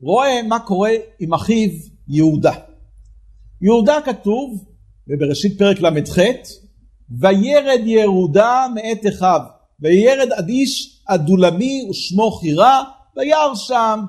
[0.00, 1.70] רואה מה קורה עם אחיו
[2.08, 2.52] יהודה.
[3.60, 4.64] יהודה כתוב,
[5.08, 6.18] ובראשית פרק ל"ח,
[7.20, 9.40] וירד יהודה מאת אחיו,
[9.80, 12.84] וירד עד איש אדולמי ושמו חירה,
[13.16, 14.00] וירא שם,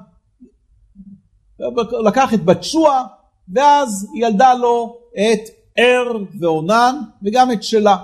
[2.05, 3.05] לקח את בת שועה,
[3.53, 7.97] ואז ילדה לו את ער ועונן, וגם את שלה.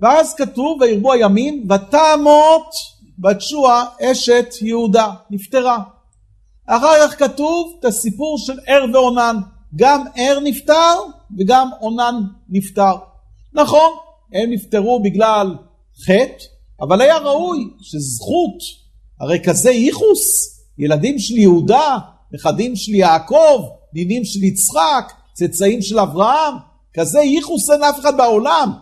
[0.00, 2.70] ואז כתוב, וירבו הימים, ותמות
[3.18, 5.78] בת שועה אשת יהודה, נפטרה.
[6.66, 9.36] אחר כך כתוב את הסיפור של ער ועונן,
[9.76, 10.94] גם ער נפטר
[11.38, 12.14] וגם עונן
[12.48, 12.94] נפטר.
[13.52, 13.92] נכון,
[14.32, 15.56] הם נפטרו בגלל
[16.04, 16.44] חטא,
[16.80, 18.81] אבל היה ראוי שזכות,
[19.22, 21.98] הרי כזה ייחוס, ילדים של יהודה,
[22.32, 23.62] נכדים של יעקב,
[23.94, 26.54] נינים של יצחק, צאצאים של אברהם,
[26.94, 28.72] כזה ייחוס אין אף אחד בעולם.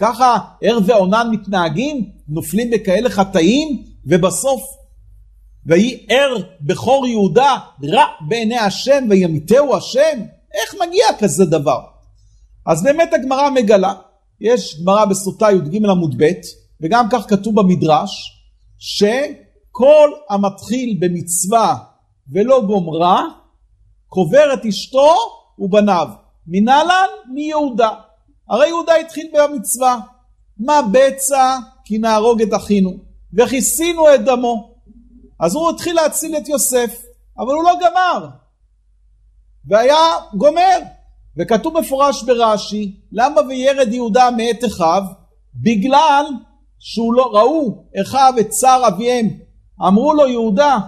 [0.00, 4.62] ככה ער ועונן מתנהגים, נופלים בכאלה חטאים, ובסוף
[5.66, 10.20] ויהי ער בכור יהודה רע בעיני השם וימיתהו השם?
[10.54, 11.80] איך מגיע כזה דבר?
[12.66, 13.94] אז באמת הגמרא מגלה,
[14.40, 16.30] יש גמרא בסוטה י"ג עמוד ב',
[16.80, 18.10] וגם כך כתוב במדרש,
[19.74, 21.76] שכל המתחיל במצווה
[22.32, 23.22] ולא גומרה,
[24.08, 25.14] קובר את אשתו
[25.58, 26.08] ובניו.
[26.46, 27.90] מנהלן מיהודה.
[28.48, 30.00] הרי יהודה התחיל במצווה.
[30.58, 32.90] מה בצע כי נהרוג את אחינו,
[33.38, 34.74] וכיסינו את דמו.
[35.40, 37.02] אז הוא התחיל להציל את יוסף,
[37.38, 38.28] אבל הוא לא גמר.
[39.66, 40.78] והיה גומר.
[41.36, 45.02] וכתוב מפורש ברש"י, למה וירד יהודה מאת אחיו?
[45.54, 46.24] בגלל
[46.78, 49.43] שהוא לא, ראו אחיו את צער אביהם.
[49.82, 50.78] אמרו לו יהודה,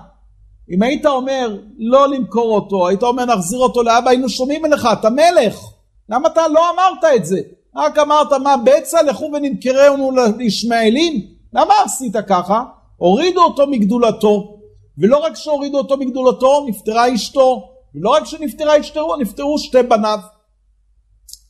[0.71, 5.11] אם היית אומר לא למכור אותו, היית אומר נחזיר אותו לאבא, היינו שומעים ממך, אתה
[5.11, 5.61] מלך.
[6.09, 7.41] למה אתה לא אמרת את זה?
[7.77, 11.27] רק אמרת מה בצע, לכו ונמכרנו לישמעאלים?
[11.53, 12.65] למה עשית ככה?
[12.97, 14.59] הורידו אותו מגדולתו,
[14.99, 20.19] ולא רק שהורידו אותו מגדולתו, נפטרה אשתו, ולא רק שנפטרה אשתו, נפטרו שתי בניו.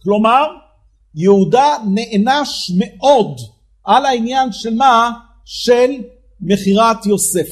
[0.02, 0.46] כלומר,
[1.14, 3.38] יהודה נענש מאוד
[3.84, 5.10] על העניין של מה?
[5.44, 5.90] של
[6.40, 7.48] מכירת יוסף.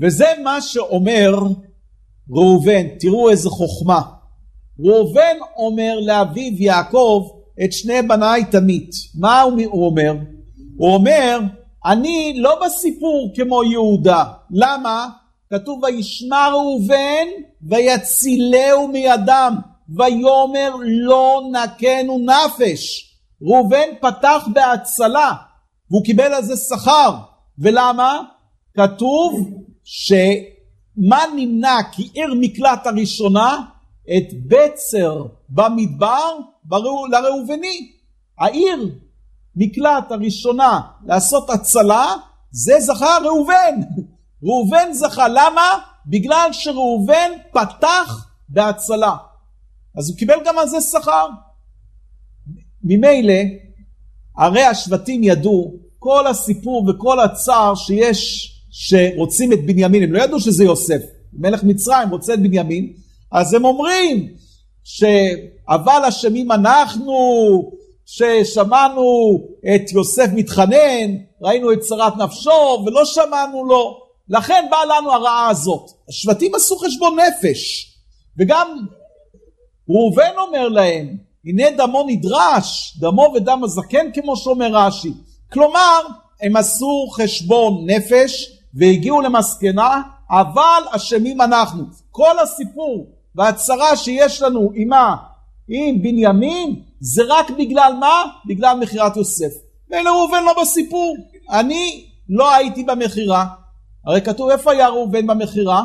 [0.00, 1.34] וזה מה שאומר
[2.30, 4.00] ראובן, תראו איזה חוכמה.
[4.80, 7.28] ראובן אומר לאביו יעקב
[7.64, 8.90] את שני בניי תמית.
[9.14, 10.14] מה הוא אומר?
[10.76, 11.40] הוא אומר,
[11.86, 14.24] אני לא בסיפור כמו יהודה.
[14.50, 15.08] למה?
[15.50, 17.26] כתוב וישמע ראובן
[17.62, 19.56] ויצילהו מידם
[19.88, 23.10] ויאמר לא נקנו נפש.
[23.42, 25.32] ראובן פתח בהצלה
[25.90, 27.16] והוא קיבל על זה שכר.
[27.58, 28.22] ולמה?
[28.76, 29.50] כתוב
[29.84, 33.62] שמה נמנע כי עיר מקלט הראשונה
[34.16, 36.38] את בצר במדבר
[37.10, 37.92] לראובני.
[38.38, 38.96] העיר
[39.56, 42.14] מקלט הראשונה לעשות הצלה
[42.50, 43.80] זה זכה ראובן.
[44.44, 45.78] ראובן זכה, למה?
[46.06, 49.16] בגלל שראובן פתח בהצלה.
[49.98, 51.26] אז הוא קיבל גם על זה שכר.
[52.84, 53.42] ממילא,
[54.40, 60.64] הרי השבטים ידעו כל הסיפור וכל הצער שיש שרוצים את בנימין, הם לא ידעו שזה
[60.64, 61.00] יוסף,
[61.32, 62.92] מלך מצרים רוצה את בנימין,
[63.32, 64.28] אז הם אומרים
[64.84, 67.12] שאבל אשמים אנחנו,
[68.06, 69.38] ששמענו
[69.74, 75.90] את יוסף מתחנן, ראינו את צרת נפשו ולא שמענו לו, לכן באה לנו הרעה הזאת.
[76.08, 77.92] השבטים עשו חשבון נפש,
[78.38, 78.76] וגם
[79.88, 85.12] ראובן אומר להם, הנה דמו נדרש, דמו ודם הזקן כמו שאומר רש"י.
[85.52, 86.00] כלומר,
[86.42, 91.84] הם עשו חשבון נפש והגיעו למסקנה, אבל אשמים אנחנו.
[92.10, 95.16] כל הסיפור והצרה שיש לנו עימה,
[95.68, 98.24] עם בנימין, זה רק בגלל מה?
[98.46, 99.52] בגלל מכירת יוסף.
[99.90, 101.16] ולראובן לא בסיפור.
[101.50, 103.46] אני לא הייתי במכירה.
[104.06, 105.84] הרי כתוב איפה היה ראובן במכירה?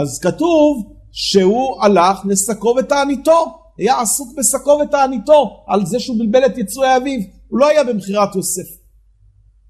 [0.00, 3.58] אז כתוב שהוא הלך לסקוב את תעניתו.
[3.78, 7.20] היה עסוק בסקוב את תעניתו על זה שהוא בלבל את יצואי אביו.
[7.48, 8.80] הוא לא היה במכירת יוסף.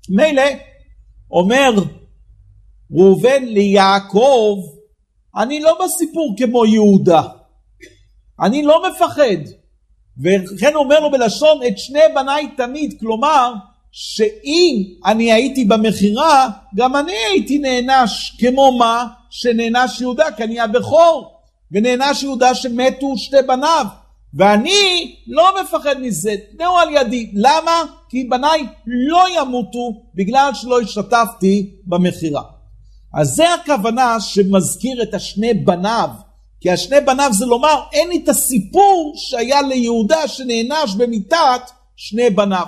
[0.09, 0.43] מילא
[1.31, 1.71] אומר
[2.93, 4.59] ראובן ליעקב,
[5.37, 7.23] אני לא בסיפור כמו יהודה,
[8.41, 9.53] אני לא מפחד.
[10.23, 13.55] וכן אומר לו בלשון את שני בניי תמיד, כלומר
[13.93, 21.40] שאם אני הייתי במכירה, גם אני הייתי נענש כמו מה שנענש יהודה, כי אני הבכור,
[21.73, 23.87] ונענש יהודה שמתו שתי בניו.
[24.35, 27.31] ואני לא מפחד מזה, תנאו על ידי.
[27.35, 27.83] למה?
[28.09, 32.43] כי בניי לא ימותו בגלל שלא השתתפתי במכירה.
[33.15, 36.09] אז זה הכוונה שמזכיר את השני בניו.
[36.61, 42.67] כי השני בניו זה לומר, אין לי את הסיפור שהיה ליהודה שנענש במיתת שני בניו.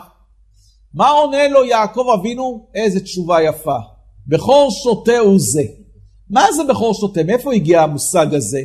[0.95, 2.67] מה עונה לו יעקב אבינו?
[2.75, 3.77] איזה תשובה יפה.
[4.27, 5.63] בכור שותה הוא זה.
[6.31, 7.23] מה זה בכור שותה?
[7.23, 8.61] מאיפה הגיע המושג הזה?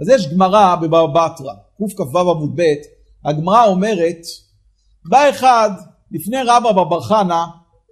[0.00, 2.62] אז יש גמרא בבבא בתרא, קכ"ו עמוד ב',
[3.24, 4.20] הגמרא אומרת,
[5.04, 5.70] בא אחד
[6.10, 7.46] לפני רבא בבר חנה,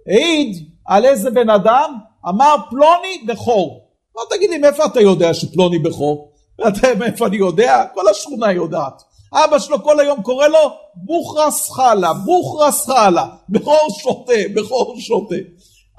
[0.07, 1.97] העיד על איזה בן אדם,
[2.29, 3.87] אמר פלוני בכור.
[4.15, 6.31] לא תגיד לי מאיפה אתה יודע שפלוני בכור?
[6.67, 7.83] אתה מאיפה אני יודע?
[7.93, 9.03] כל השכונה יודעת.
[9.33, 10.59] אבא שלו כל היום קורא לו
[10.95, 15.35] בוכרס חלה, בוכרס חלה, בכור שותה, בכור שותה.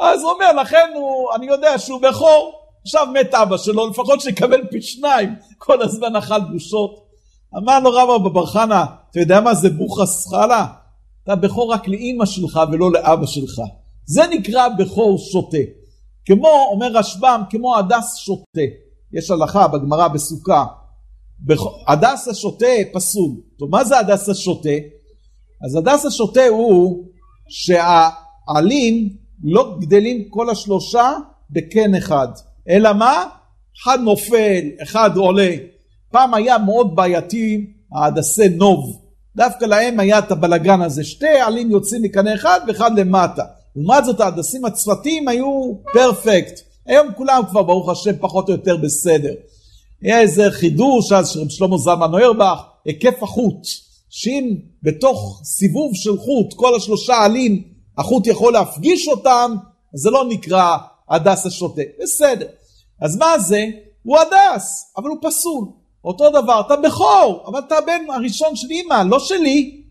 [0.01, 4.61] אז הוא אומר, לכן הוא, אני יודע שהוא בכור, עכשיו מת אבא שלו, לפחות שיקבל
[4.71, 7.07] פי שניים, כל הזמן אכל בושות.
[7.57, 10.67] אמר לו רבא בבר חנה, אתה יודע מה זה בוכרס חלה?
[11.25, 13.61] אתה בכור רק לאימא שלך ולא לאבא שלך.
[14.05, 15.57] זה נקרא בכור שוטה.
[16.25, 18.61] כמו, אומר רשב"ם, כמו הדס שוטה.
[19.13, 20.65] יש הלכה בגמרא בסוכה.
[21.89, 23.31] הדס השוטה פסול.
[23.59, 24.77] טוב, מה זה הדס השוטה?
[25.65, 27.05] אז הדס השוטה הוא
[27.49, 31.13] שהעלים לא גדלים כל השלושה
[31.51, 32.29] בקן אחד.
[32.69, 33.27] אלא מה?
[33.83, 35.57] אחד נופל, אחד עולה.
[36.11, 38.99] פעם היה מאוד בעייתי ההדסי נוב.
[39.37, 41.05] דווקא להם היה את הבלגן הזה.
[41.05, 43.43] שתי עלים יוצאים מקנה אחד ואחד למטה.
[43.77, 46.61] לעומת זאת ההדסים הצוותים היו פרפקט.
[46.87, 49.33] היום כולם כבר ברוך השם פחות או יותר בסדר.
[50.03, 53.67] היה איזה חידוש אז של שלמה זלמן אוירבך, היקף החוט,
[54.11, 57.63] שאם בתוך סיבוב של חוט כל השלושה עלים
[57.99, 59.55] החוט יכול להפגיש אותם,
[59.95, 60.77] זה לא נקרא
[61.13, 61.83] הדס השוטה.
[62.03, 62.47] בסדר.
[63.01, 63.65] אז מה זה?
[64.03, 65.65] הוא הדס, אבל הוא פסול.
[66.05, 69.83] אותו דבר, אתה בכור, אבל אתה הבן הראשון של אימא, לא שלי.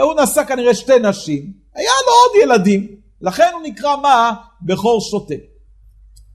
[0.00, 4.34] הוא נשא כנראה שתי נשים, היה לו עוד ילדים, לכן הוא נקרא מה?
[4.62, 5.34] בכור שוטה.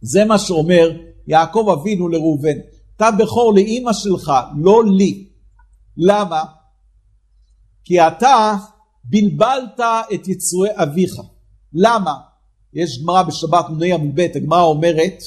[0.02, 0.92] זה מה שאומר
[1.28, 2.58] יעקב אבינו לראובן.
[2.96, 5.30] אתה בכור לאימא שלך, לא לי.
[5.98, 6.44] למה?
[7.84, 8.56] כי אתה
[9.04, 9.80] בלבלת
[10.14, 11.22] את יצואי אביך.
[11.74, 12.14] למה?
[12.76, 15.24] יש גמרא בשבת נ"ה עמוד ב', הגמרא אומרת,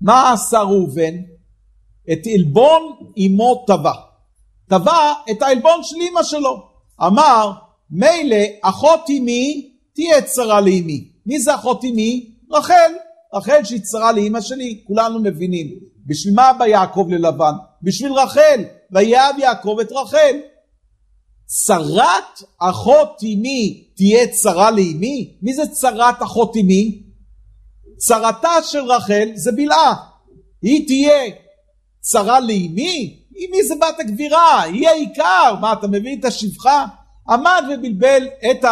[0.00, 1.14] מה עשה ראובן?
[2.12, 2.82] את עלבון
[3.18, 3.92] אמו טבע.
[4.68, 6.62] טבע את העלבון של אמא שלו.
[7.06, 7.52] אמר,
[7.90, 11.08] מילא אחות אמי תהיה צרה לאמי.
[11.26, 12.30] מי זה אחות אמי?
[12.52, 12.92] רחל.
[13.34, 15.66] רחל שהיא צרה לאימא שלי, כולנו מבינים.
[16.06, 17.52] בשביל מה בא יעקב ללבן?
[17.82, 20.36] בשביל רחל, ויאהב יעקב את רחל.
[21.46, 25.36] צרת אחות אמי תהיה צרה לאמי?
[25.42, 27.02] מי זה צרת אחות אמי?
[27.96, 29.94] צרתה של רחל זה בלעה.
[30.62, 31.34] היא תהיה
[32.00, 33.22] צרה לאמי?
[33.30, 35.54] אמי זה בת הגבירה, היא העיקר.
[35.60, 36.86] מה, אתה מבין את השפחה?
[37.28, 38.64] עמד ובלבל את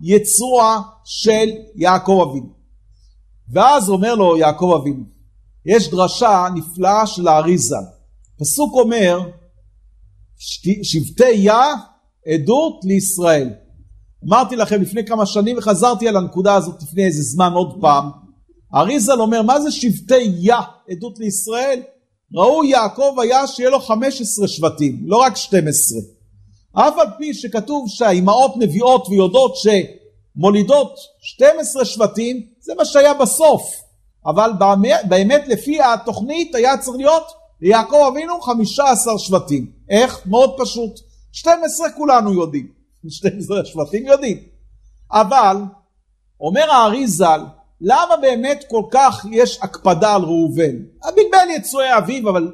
[0.00, 2.54] היצוע של יעקב אבינו.
[3.52, 5.04] ואז אומר לו יעקב אבינו,
[5.66, 7.76] יש דרשה נפלאה של האריזה.
[8.40, 9.20] פסוק אומר,
[10.82, 11.64] שבטי יה
[12.26, 13.50] עדות לישראל.
[14.28, 18.10] אמרתי לכם לפני כמה שנים וחזרתי על הנקודה הזאת לפני איזה זמן עוד פעם.
[18.74, 20.60] אריזל אומר, מה זה שבטי יה
[20.90, 21.80] עדות לישראל?
[22.34, 26.00] ראוי יעקב היה שיהיה לו 15 שבטים, לא רק 12.
[26.72, 33.62] אף על פי שכתוב שהאימהות נביאות ויודעות שמולידות 12 שבטים, זה מה שהיה בסוף.
[34.26, 34.50] אבל
[35.08, 37.24] באמת לפי התוכנית היה צריך להיות
[37.60, 39.66] ליעקב אבינו 15 שבטים.
[39.90, 40.26] איך?
[40.26, 41.00] מאוד פשוט.
[41.34, 42.66] 12 כולנו יודעים.
[43.08, 44.38] 12 שבטים יודעים.
[45.12, 45.56] אבל,
[46.40, 47.40] אומר הארי ז"ל,
[47.80, 50.76] למה באמת כל כך יש הקפדה על ראובן?
[51.04, 52.52] הבלבל יצואי אביו, אבל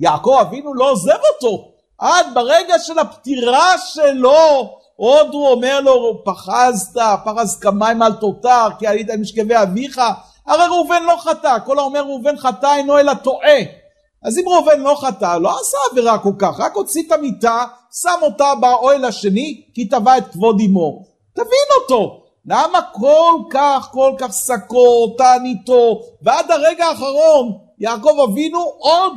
[0.00, 1.72] יעקב אבינו לא עוזב אותו.
[1.98, 8.86] עד ברגע של הפטירה שלו, עוד הוא אומר לו, פחזת, פרז כמים על תותר, כי
[8.86, 10.00] עלית על משכבי אביך.
[10.46, 13.83] הרי ראובן לא חטא, כל האומר ראובן חטא אינו אלא טועה.
[14.24, 17.64] אז אם ראובן לא חטא, לא עשה עבירה כל כך, רק הוציא את המיטה,
[18.02, 21.04] שם אותה באוהל השני, כי טבע את כבוד אמו.
[21.34, 22.20] תבין אותו.
[22.46, 29.12] למה כל כך, כל כך שקו, תעניתו, ועד הרגע האחרון יעקב אבינו עוד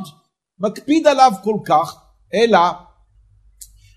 [0.60, 1.96] מקפיד עליו כל כך,
[2.34, 2.58] אלא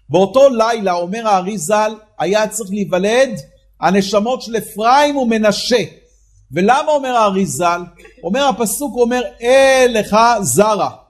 [0.10, 3.40] באותו לילה, אומר הארי ז"ל, היה צריך להיוולד
[3.82, 5.84] הנשמות של אפרים ומנשה.
[6.52, 7.82] ולמה אומר הארי ז"ל?
[8.24, 11.01] אומר הפסוק, אומר, אה לך זרע.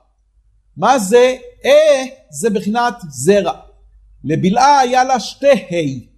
[0.77, 1.35] מה זה?
[1.65, 3.53] אה זה בחינת זרע.
[4.23, 6.11] לבלעה היה לה שתי ה'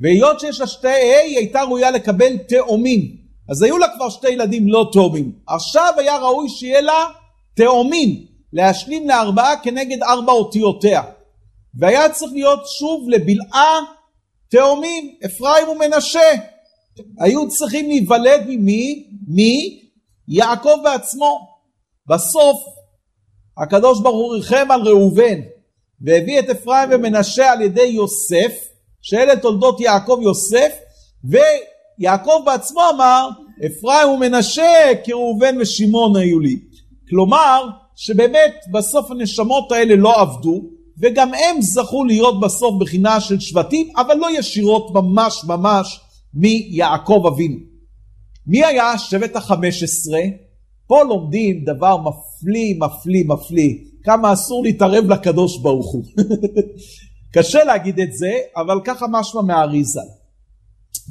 [0.00, 3.16] והיות שיש לה שתי ה' היא הייתה ראויה לקבל תאומים.
[3.48, 5.32] אז היו לה כבר שתי ילדים לא תאומים.
[5.46, 7.06] עכשיו היה ראוי שיהיה לה
[7.54, 11.02] תאומים, להשלים לארבעה כנגד ארבע אותיותיה.
[11.78, 13.80] והיה צריך להיות שוב לבלעה
[14.50, 16.30] תאומים, אפרים ומנשה.
[17.20, 19.80] היו צריכים להיוולד ממי?
[20.28, 21.38] מיעקב בעצמו.
[22.06, 22.56] בסוף
[23.58, 25.40] הקדוש ברוך הוא ריחם על ראובן
[26.00, 28.68] והביא את אפרים ומנשה על ידי יוסף,
[29.02, 30.72] שאלה תולדות יעקב יוסף,
[31.24, 33.28] ויעקב בעצמו אמר,
[33.66, 36.58] אפרים ומנשה כראובן ושמעון היו לי.
[37.08, 40.62] כלומר, שבאמת בסוף הנשמות האלה לא עבדו,
[41.02, 46.00] וגם הם זכו להיות בסוף בחינה של שבטים, אבל לא ישירות ממש ממש
[46.34, 47.56] מיעקב אבינו.
[48.46, 50.20] מי היה שבט החמש עשרה?
[50.88, 53.74] פה לומדים דבר מפליא, מפליא, מפליא.
[54.02, 56.04] כמה אסור להתערב לקדוש ברוך הוא.
[57.34, 60.00] קשה להגיד את זה, אבל ככה משמע מהאריזה.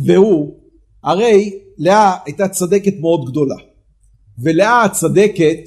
[0.05, 0.59] והוא,
[1.03, 3.55] הרי לאה הייתה צדקת מאוד גדולה.
[4.39, 5.59] ולאה הצדקת,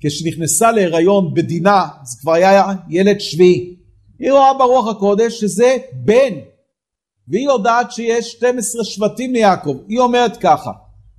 [0.00, 3.76] כשנכנסה להיריון בדינה, זה כבר היה ילד שביעי.
[4.18, 6.34] היא רואה ברוח הקודש שזה בן,
[7.28, 9.76] והיא יודעת שיש 12 שבטים ליעקב.
[9.88, 10.70] היא אומרת ככה,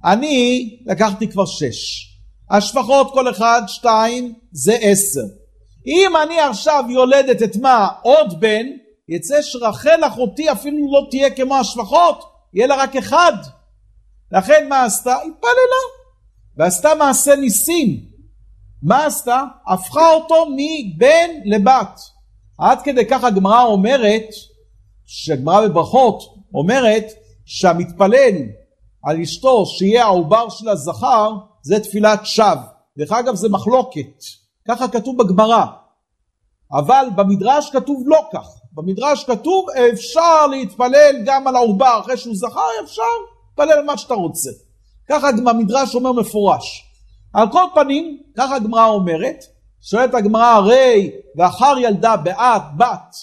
[0.05, 2.14] אני לקחתי כבר שש.
[2.51, 5.25] השפחות כל אחד שתיים זה עשר.
[5.87, 7.87] אם אני עכשיו יולדת את מה?
[8.01, 8.65] עוד בן,
[9.09, 12.23] יצא שרחל אחותי אפילו לא תהיה כמו השפחות,
[12.53, 13.33] יהיה לה רק אחד.
[14.31, 15.15] לכן מה עשתה?
[15.15, 15.81] התפללה.
[16.57, 17.99] ועשתה מעשה ניסים.
[18.83, 19.43] מה עשתה?
[19.67, 21.99] הפכה אותו מבן לבת.
[22.59, 24.27] עד כדי כך הגמרא אומרת,
[25.05, 26.21] שהגמרא בברכות
[26.53, 27.05] אומרת
[27.45, 28.35] שהמתפלל
[29.03, 31.31] על אשתו שיהיה העובר של הזכר
[31.65, 32.55] זה תפילת שווא.
[32.97, 34.23] דרך אגב זה מחלוקת,
[34.67, 35.65] ככה כתוב בגמרא.
[36.71, 38.47] אבל במדרש כתוב לא כך.
[38.73, 43.03] במדרש כתוב אפשר להתפלל גם על העובר אחרי שהוא זכר אפשר
[43.49, 44.49] להתפלל מה שאתה רוצה.
[45.09, 46.83] ככה המדרש אומר מפורש.
[47.33, 49.43] על כל פנים, ככה הגמרא אומרת,
[49.81, 53.15] שואלת הגמרא הרי ואחר ילדה באת בת,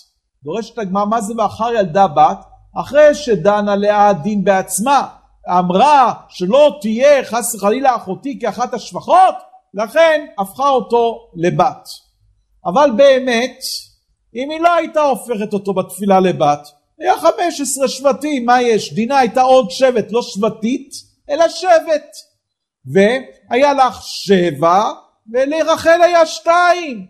[0.45, 2.38] דורשת הגמרא מה זה ואחר ילדה בת?
[2.80, 5.09] אחרי שדנה לאה דין בעצמה,
[5.49, 9.34] אמרה שלא תהיה חס וחלילה אחותי כאחת השפחות,
[9.74, 11.88] לכן הפכה אותו לבת.
[12.66, 13.59] אבל באמת,
[14.34, 16.68] אם היא לא הייתה הופכת אותו בתפילה לבת,
[16.99, 18.93] היה חמש עשרה שבטים, מה יש?
[18.95, 20.90] דינה הייתה עוד שבט, לא שבטית,
[21.30, 22.11] אלא שבט.
[22.93, 24.82] והיה לך שבע,
[25.32, 27.07] ולרחל היה שתיים.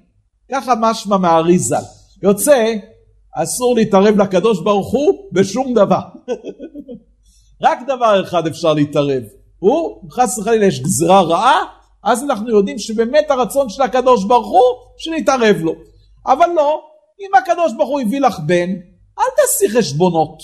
[0.50, 1.76] ככה משמע מהאריזה.
[2.22, 2.74] יוצא,
[3.42, 6.00] אסור להתערב לקדוש ברוך הוא בשום דבר.
[7.62, 9.22] רק דבר אחד אפשר להתערב,
[9.58, 11.60] הוא, חס וחלילה יש גזרה רעה,
[12.04, 15.74] אז אנחנו יודעים שבאמת הרצון של הקדוש ברוך הוא שנתערב לו.
[16.26, 16.80] אבל לא,
[17.20, 18.70] אם הקדוש ברוך הוא הביא לך בן,
[19.18, 20.38] אל תעשי חשבונות.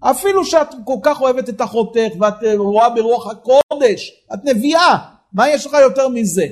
[0.00, 4.96] אפילו שאת כל כך אוהבת את אחותך ואת רואה ברוח הקודש, את נביאה,
[5.32, 6.46] מה יש לך יותר מזה?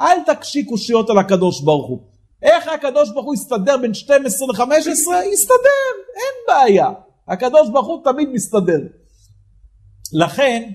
[0.00, 1.98] אל תקשי קושיות על הקדוש ברוך הוא.
[2.42, 5.14] איך הקדוש ברוך הוא יסתדר בין 12 ל-15?
[5.32, 6.90] יסתדר, אין בעיה.
[7.28, 8.78] הקדוש ברוך הוא תמיד מסתדר.
[10.12, 10.70] לכן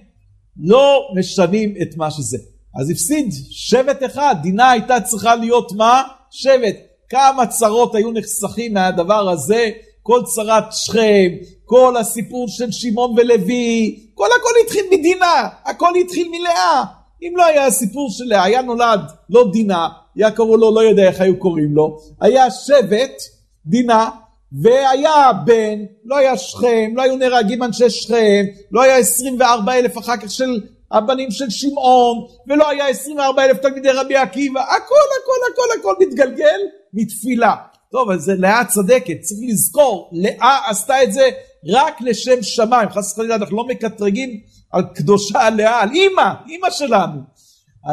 [0.60, 2.38] לא משנים את מה שזה.
[2.80, 6.04] אז הפסיד שבט אחד, דינה הייתה צריכה להיות מה?
[6.32, 6.76] שבט.
[7.10, 9.70] כמה צרות היו נחסכים מהדבר הזה,
[10.04, 11.32] כל צרת שכם,
[11.66, 16.84] כל הסיפור של שמעון ולוי, כל הכל התחיל מדינה, הכל התחיל מלאה.
[17.22, 21.04] אם לא היה הסיפור של לאה, היה נולד לא דינה, היה קראו לו, לא יודע
[21.08, 23.22] איך היו קוראים לו, היה שבט,
[23.66, 24.10] דינה,
[24.52, 30.18] והיה בן, לא היה שכם, לא היו נהרגים אנשי שכם, לא היה 24 אלף אחר
[30.18, 32.18] כך של הבנים של שמעון,
[32.48, 36.60] ולא היה 24 אלף תלמידי רבי עקיבא, הכל הכל הכל הכל מתגלגל
[36.94, 37.56] מתפילה.
[37.92, 41.30] טוב, אז לאה צדקת, צריך לזכור, לאה עשתה את זה
[41.68, 44.30] רק לשם שמיים, חס וחלילה אנחנו לא מקטרגים
[44.72, 47.22] על קדושה לאה, על אימא, אימא שלנו.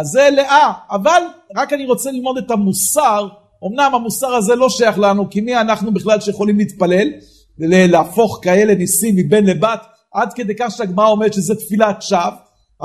[0.00, 1.22] אז זה לאה, אבל
[1.56, 3.28] רק אני רוצה ללמוד את המוסר,
[3.66, 7.08] אמנם המוסר הזה לא שייך לנו, כי מי אנחנו בכלל שיכולים להתפלל,
[7.58, 9.80] להפוך כאלה ניסים מבן לבת,
[10.14, 12.20] עד כדי כך שהגמרא אומרת שזה תפילת שווא,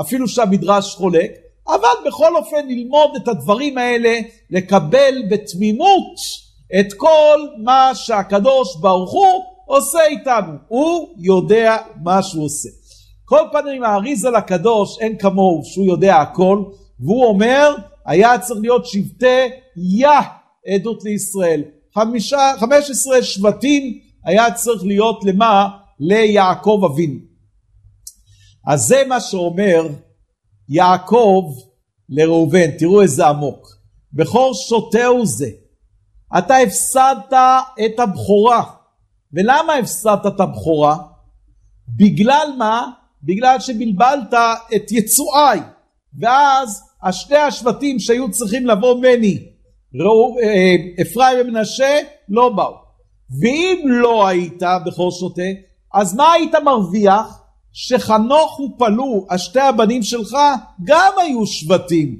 [0.00, 1.30] אפילו שהמדרש חולק,
[1.68, 4.18] אבל בכל אופן ללמוד את הדברים האלה,
[4.50, 6.14] לקבל בתמימות
[6.80, 12.68] את כל מה שהקדוש ברוך הוא עושה איתנו, הוא יודע מה שהוא עושה.
[13.24, 16.62] כל פנים האריזה לקדוש אין כמוהו שהוא יודע הכל,
[17.00, 17.74] והוא אומר
[18.06, 20.20] היה צריך להיות שבטי יה
[20.66, 21.62] עדות לישראל.
[21.94, 25.68] חמישה, חמש עשרה שבטים היה צריך להיות למה?
[26.00, 27.18] ליעקב אבינו.
[28.66, 29.88] אז זה מה שאומר
[30.68, 31.54] יעקב
[32.08, 33.68] לראובן, תראו איזה עמוק.
[34.12, 35.48] בכור שותהו זה.
[36.38, 37.32] אתה הפסדת
[37.84, 38.64] את הבכורה.
[39.32, 40.96] ולמה הפסדת את הבכורה?
[41.88, 42.90] בגלל מה?
[43.22, 44.34] בגלל שבלבלת
[44.76, 45.60] את יצואי.
[46.20, 49.49] ואז השתי השבטים שהיו צריכים לבוא מני,
[51.02, 52.74] אפרים ומנשה, לא באו.
[53.40, 55.42] ואם לא היית בכור שוטה,
[55.94, 57.40] אז מה היית מרוויח?
[57.72, 60.36] שחנוך ופלו, השתי הבנים שלך,
[60.84, 62.16] גם היו שבטים.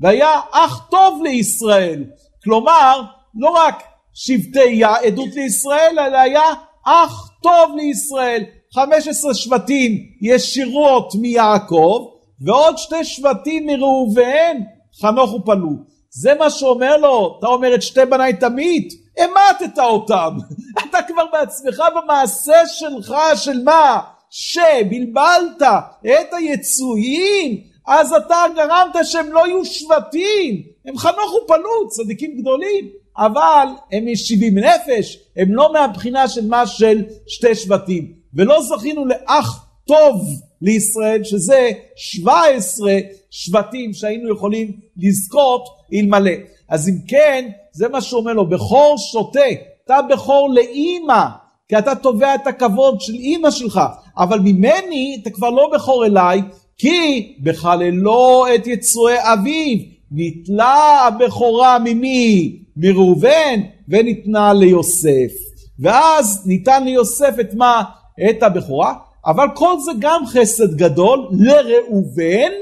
[0.00, 2.04] והיה אח טוב לישראל.
[2.44, 3.02] כלומר,
[3.34, 3.82] לא רק
[4.14, 6.42] שבטי עדות לישראל, אלא היה
[6.86, 8.44] אח טוב לישראל.
[8.74, 12.06] 15 שבטים ישירות מיעקב,
[12.40, 14.56] ועוד שתי שבטים מראובן,
[15.00, 15.93] חנוך ופלו.
[16.16, 20.36] זה מה שאומר לו, אתה אומר את שתי בניי תמיד, המטת אותם.
[20.90, 24.00] אתה כבר בעצמך במעשה שלך, של מה?
[24.30, 25.62] שבלבלת
[26.02, 32.88] את היצואים, אז אתה גרמת שהם לא יהיו שבטים, הם חנוך ופלו, צדיקים גדולים,
[33.18, 39.66] אבל הם שבעים נפש, הם לא מהבחינה של מה של שתי שבטים, ולא זכינו לאח
[39.86, 40.20] טוב
[40.64, 42.92] לישראל, שזה 17
[43.30, 46.32] שבטים שהיינו יכולים לזכות אלמלא.
[46.68, 49.40] אז אם כן, זה מה שאומר לו, בכור שותה,
[49.84, 51.24] אתה בכור לאימא,
[51.68, 53.80] כי אתה תובע את הכבוד של אימא שלך,
[54.18, 56.42] אבל ממני אתה כבר לא בכור אליי,
[56.78, 59.78] כי בחללו את יצואי אביו,
[60.10, 62.58] נתלה הבכורה ממי?
[62.76, 65.32] מראובן, וניתנה ליוסף.
[65.78, 67.82] ואז ניתן ליוסף את מה?
[68.30, 68.94] את הבכורה,
[69.26, 72.52] אבל כל זה גם חסד גדול לראובן,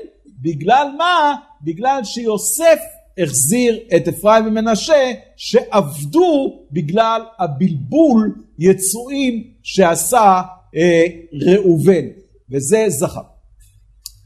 [0.42, 1.34] בגלל מה?
[1.62, 2.78] בגלל שיוסף
[3.18, 10.42] החזיר את אפרים ומנשה שעבדו בגלל הבלבול יצואים שעשה
[10.76, 11.02] אה,
[11.46, 12.06] ראובן
[12.50, 13.22] וזה זכר.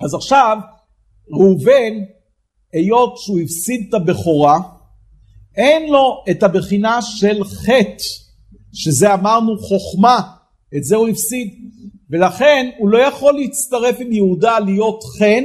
[0.05, 0.59] אז עכשיו
[1.31, 1.93] ראובן
[2.73, 4.59] היות שהוא הפסיד את הבכורה
[5.57, 8.05] אין לו את הבחינה של חטא
[8.73, 10.21] שזה אמרנו חוכמה
[10.77, 11.55] את זה הוא הפסיד
[12.11, 15.45] ולכן הוא לא יכול להצטרף עם יהודה להיות חן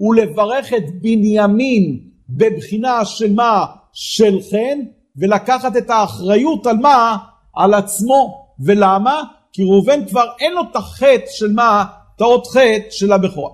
[0.00, 3.66] ולברך את בנימין בבחינה של מה?
[3.92, 4.78] של חן
[5.16, 7.16] ולקחת את האחריות על מה?
[7.56, 8.42] על עצמו.
[8.60, 9.22] ולמה?
[9.52, 11.84] כי ראובן כבר אין לו את החטא של מה?
[12.16, 13.50] את האות חטא של הבכורה.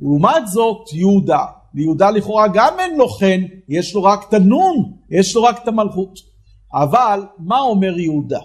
[0.00, 1.44] לעומת זאת יהודה,
[1.74, 5.68] ליהודה לכאורה גם אין לו חן, יש לו רק את הנון, יש לו רק את
[5.68, 6.18] המלכות.
[6.74, 8.40] אבל מה אומר יהודה?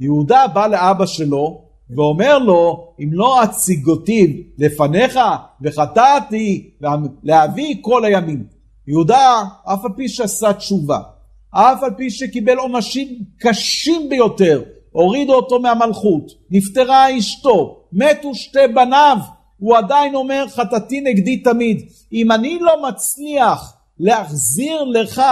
[0.00, 4.28] יהודה בא לאבא שלו ואומר לו, אם לא הציגותיו
[4.58, 5.18] לפניך
[5.62, 6.70] וחטאתי
[7.22, 8.44] להביא כל הימים.
[8.86, 10.98] יהודה, אף על פי שעשה תשובה,
[11.50, 13.08] אף על פי שקיבל עונשים
[13.38, 14.62] קשים ביותר,
[14.92, 19.16] הורידו אותו מהמלכות, נפטרה אשתו, מתו שתי בניו,
[19.58, 21.88] הוא עדיין אומר חטאתי נגדי תמיד.
[22.12, 25.22] אם אני לא מצליח להחזיר לך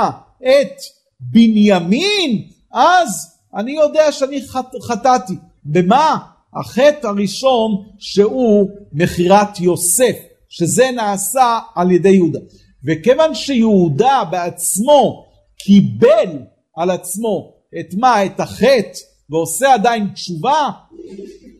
[0.42, 0.76] את
[1.20, 2.42] בנימין,
[2.72, 5.34] אז אני יודע שאני חט, חטאתי.
[5.64, 6.18] במה?
[6.61, 10.16] החטא הראשון שהוא מכירת יוסף,
[10.48, 12.38] שזה נעשה על ידי יהודה.
[12.84, 15.26] וכיוון שיהודה בעצמו
[15.59, 16.38] קיבל
[16.76, 18.24] על עצמו את מה?
[18.24, 18.98] את החטא
[19.30, 20.70] ועושה עדיין תשובה,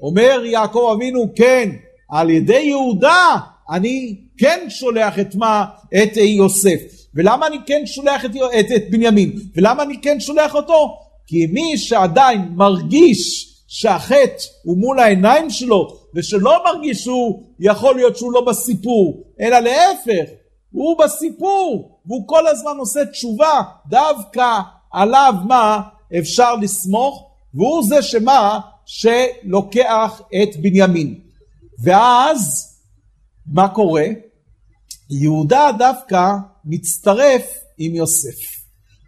[0.03, 1.71] אומר יעקב אבינו כן,
[2.11, 3.37] על ידי יהודה
[3.71, 5.65] אני כן שולח את מה?
[6.03, 6.81] את יוסף.
[7.15, 8.31] ולמה אני כן שולח את,
[8.61, 9.33] את, את בנימין?
[9.57, 10.99] ולמה אני כן שולח אותו?
[11.27, 18.33] כי מי שעדיין מרגיש שהחטא הוא מול העיניים שלו ושלא מרגיש שהוא יכול להיות שהוא
[18.33, 20.31] לא בסיפור אלא להפך
[20.73, 24.61] הוא בסיפור והוא כל הזמן עושה תשובה דווקא
[24.93, 25.81] עליו מה
[26.19, 31.21] אפשר לסמוך והוא זה שמה שלוקח את בנימין
[31.83, 32.69] ואז
[33.47, 34.07] מה קורה?
[35.11, 36.31] יהודה דווקא
[36.65, 38.39] מצטרף עם יוסף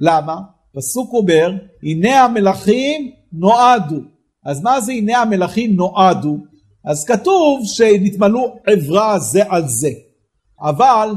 [0.00, 0.36] למה?
[0.74, 1.52] פסוק אומר
[1.82, 4.13] הנה המלכים נועדו
[4.46, 6.36] אז מה זה הנה המלכים נועדו?
[6.84, 9.90] אז כתוב שנתמלאו עברה זה על זה.
[10.60, 11.10] אבל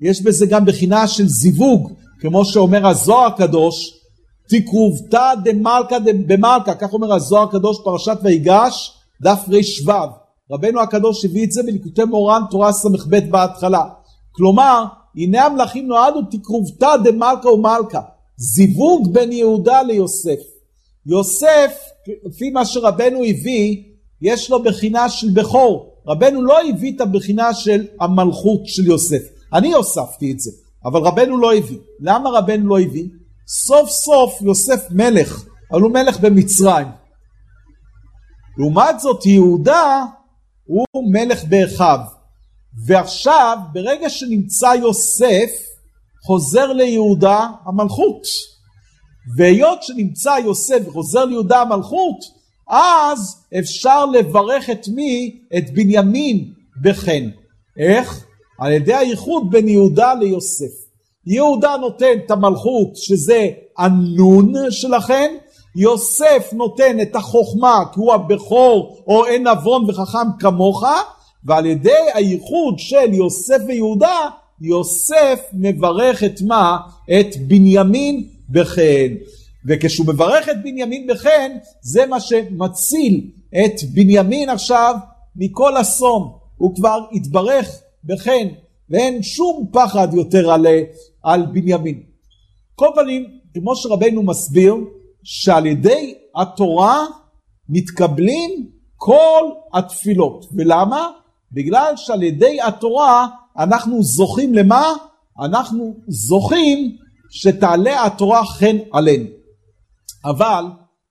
[0.00, 3.94] יש בזה גם בחינה של זיווג כמו שאומר הזוהר הקדוש
[4.48, 9.94] תקרובתא דמלכא במלכא כך אומר הזוהר הקדוש פרשת ויגש דף רו
[10.50, 13.84] רבנו הקדוש הביא את זה בליקוטי מורן תורה ס"ב בהתחלה.
[14.32, 14.84] כלומר
[15.16, 18.00] הנה המלכים נועדו תקרובתא דמלכא ומלכא
[18.36, 20.53] זיווג בין יהודה ליוסף
[21.06, 21.78] יוסף
[22.24, 23.82] לפי מה שרבנו הביא
[24.22, 25.94] יש לו בחינה של בכור.
[26.06, 29.22] רבנו לא הביא את הבחינה של המלכות של יוסף.
[29.52, 30.50] אני הוספתי את זה
[30.84, 31.78] אבל רבנו לא הביא.
[32.00, 33.08] למה רבנו לא הביא?
[33.48, 36.86] סוף סוף יוסף מלך אבל הוא מלך במצרים.
[38.58, 40.04] לעומת זאת יהודה
[40.64, 41.98] הוא מלך באחיו.
[42.86, 45.50] ועכשיו ברגע שנמצא יוסף
[46.26, 48.22] חוזר ליהודה המלכות
[49.36, 52.18] והיות שנמצא יוסף וחוזר ליהודה המלכות
[52.68, 55.36] אז אפשר לברך את מי?
[55.56, 56.52] את בנימין
[56.82, 57.28] בחן.
[57.78, 58.24] איך?
[58.58, 60.84] על ידי הייחוד בין יהודה ליוסף.
[61.26, 63.48] יהודה נותן את המלכות שזה
[63.78, 65.34] הנון שלכן,
[65.76, 70.84] יוסף נותן את החוכמה כי הוא הבכור או אין נבון וחכם כמוך,
[71.44, 74.28] ועל ידי הייחוד של יוסף ויהודה,
[74.60, 76.76] יוסף מברך את מה?
[77.20, 79.14] את בנימין בחן.
[79.66, 84.94] וכשהוא מברך את בנימין בחן, זה מה שמציל את בנימין עכשיו
[85.36, 86.32] מכל אסון.
[86.56, 88.48] הוא כבר התברך בחן,
[88.90, 90.66] ואין שום פחד יותר על,
[91.22, 92.02] על בנימין.
[92.74, 94.74] כל פנים, כמו שרבנו מסביר,
[95.22, 97.04] שעל ידי התורה
[97.68, 100.46] מתקבלים כל התפילות.
[100.52, 101.08] ולמה?
[101.52, 103.26] בגלל שעל ידי התורה
[103.58, 104.92] אנחנו זוכים למה?
[105.40, 106.96] אנחנו זוכים
[107.34, 109.28] שתעלה התורה חן עלינו.
[110.24, 110.64] אבל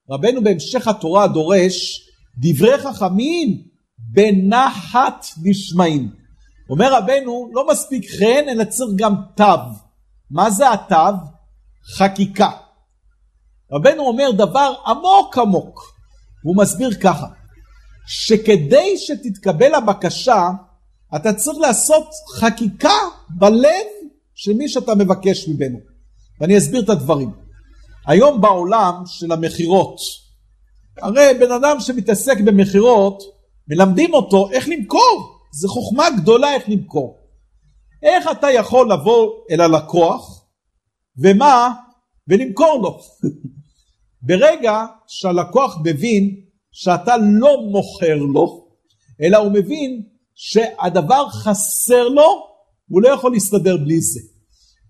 [0.10, 2.02] רבנו בהמשך התורה דורש
[2.38, 3.62] דברי חכמים
[3.98, 6.10] בנחת נשמעים.
[6.70, 9.44] אומר רבנו לא מספיק חן אלא צריך גם תו.
[10.32, 10.96] מה זה התו?
[11.98, 12.50] חקיקה.
[13.72, 15.94] רבנו אומר דבר עמוק עמוק.
[16.44, 17.28] הוא מסביר ככה
[18.08, 20.50] שכדי שתתקבל הבקשה
[21.16, 22.98] אתה צריך לעשות חקיקה
[23.30, 23.86] בלב
[24.36, 25.93] של מי שאתה מבקש ממנו.
[26.42, 27.32] ואני אסביר את הדברים.
[28.08, 29.98] היום בעולם של המכירות,
[30.98, 33.24] הרי בן אדם שמתעסק במכירות,
[33.68, 35.40] מלמדים אותו איך למכור.
[35.52, 37.20] זו חוכמה גדולה איך למכור.
[38.04, 40.46] איך אתה יכול לבוא אל הלקוח,
[41.18, 41.74] ומה?
[42.28, 43.00] ולמכור לו.
[44.28, 46.36] ברגע שהלקוח מבין
[46.72, 48.68] שאתה לא מוכר לו,
[49.22, 50.04] אלא הוא מבין
[50.36, 52.48] שהדבר חסר לו,
[52.90, 54.20] הוא לא יכול להסתדר בלי זה.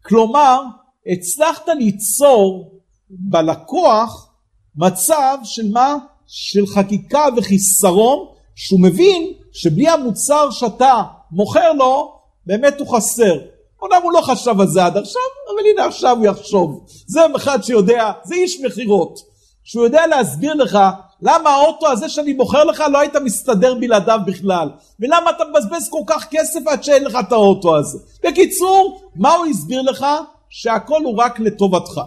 [0.05, 0.63] כלומר,
[1.07, 2.71] הצלחת ליצור
[3.09, 4.29] בלקוח
[4.75, 5.95] מצב של מה?
[6.27, 11.01] של חקיקה וחיסרון, שהוא מבין שבלי המוצר שאתה
[11.31, 12.13] מוכר לו,
[12.45, 13.39] באמת הוא חסר.
[13.81, 16.85] אומנם הוא לא חשב על זה עד עכשיו, אבל הנה עכשיו הוא יחשוב.
[17.07, 19.19] זה אחד שיודע, זה איש מכירות,
[19.63, 20.77] שהוא יודע להסביר לך
[21.21, 26.03] למה האוטו הזה שאני מוכר לך לא היית מסתדר בלעדיו בכלל, ולמה אתה מבזבז כל
[26.07, 27.97] כך כסף עד שאין לך את האוטו הזה.
[28.23, 30.05] בקיצור, מה הוא הסביר לך?
[30.55, 32.01] שהכל הוא רק לטובתך.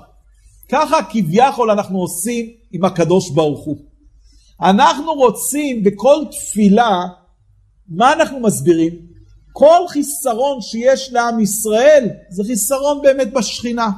[0.68, 3.76] ככה כביכול אנחנו עושים עם הקדוש ברוך הוא.
[4.62, 7.01] אנחנו רוצים בכל תפילה,
[7.88, 8.92] מה אנחנו מסבירים?
[9.53, 13.90] כל חיסרון שיש לעם ישראל זה חיסרון באמת בשכינה.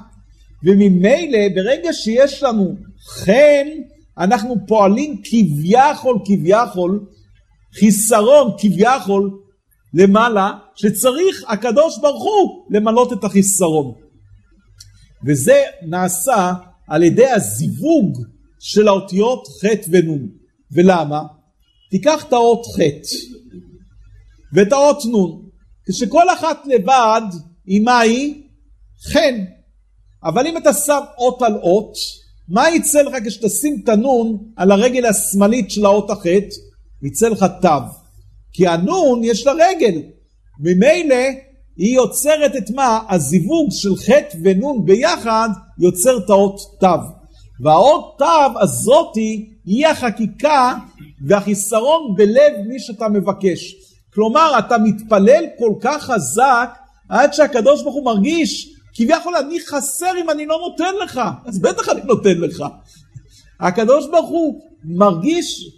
[0.65, 2.75] וממילא ברגע שיש לנו
[3.09, 3.67] חן,
[4.19, 7.07] אנחנו פועלים כביכול כביכול,
[7.75, 9.41] חיסרון כביכול,
[9.95, 14.08] למעלה, שצריך הקדוש ברוך הוא למלות את החיסרון.
[15.27, 16.53] וזה נעשה
[16.89, 18.19] על ידי הזיווג
[18.59, 20.29] של האותיות ח' ונ'.
[20.73, 21.23] ולמה?
[21.91, 22.81] תיקח את האות ח'
[24.53, 25.49] ואת האות נ',
[25.89, 27.23] כשכל אחת לבד
[27.67, 28.43] היא מה היא?
[29.13, 29.45] חן.
[30.25, 31.93] אבל אם אתה שם אות על אות,
[32.49, 36.57] מה יצא לך כשתשים את הנון על הרגל השמאלית של האות החטא?
[37.03, 37.69] יצא לך תו.
[38.53, 40.03] כי הנון יש לה רגל.
[40.61, 41.17] ממילא
[41.79, 43.01] היא יוצרת את מה?
[43.09, 45.49] הזיווג של חטא ונון ביחד
[45.79, 46.87] יוצר את האות תו.
[47.61, 50.75] והאות תו הזאתי היא החקיקה
[51.27, 53.75] והחיסרון בלב מי שאתה מבקש.
[54.15, 56.71] כלומר, אתה מתפלל כל כך חזק
[57.09, 61.89] עד שהקדוש ברוך הוא מרגיש כביכול אני חסר אם אני לא נותן לך, אז בטח
[61.89, 62.65] אני נותן לך.
[63.61, 65.71] הקדוש ברוך הוא מרגיש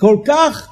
[0.00, 0.68] כל כך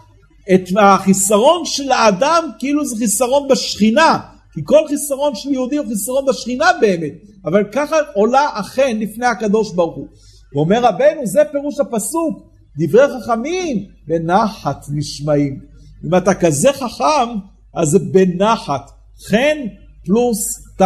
[0.54, 4.18] את החיסרון של האדם כאילו זה חיסרון בשכינה,
[4.52, 7.12] כי כל חיסרון של יהודי הוא חיסרון בשכינה באמת,
[7.44, 10.06] אבל ככה עולה אכן לפני הקדוש ברוך הוא.
[10.54, 15.60] ואומר רבנו, זה פירוש הפסוק, דברי חכמים בנחת נשמעים.
[16.06, 17.28] אם אתה כזה חכם,
[17.74, 18.90] אז זה בנחת,
[19.28, 19.58] חן
[20.04, 20.84] פלוס תו.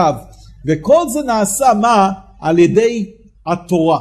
[0.67, 2.13] וכל זה נעשה מה?
[2.41, 3.13] על ידי
[3.47, 3.99] התורה.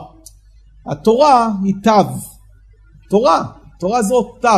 [0.91, 1.91] התורה היא תו.
[3.09, 3.43] תורה,
[3.79, 4.49] תורה זו תו.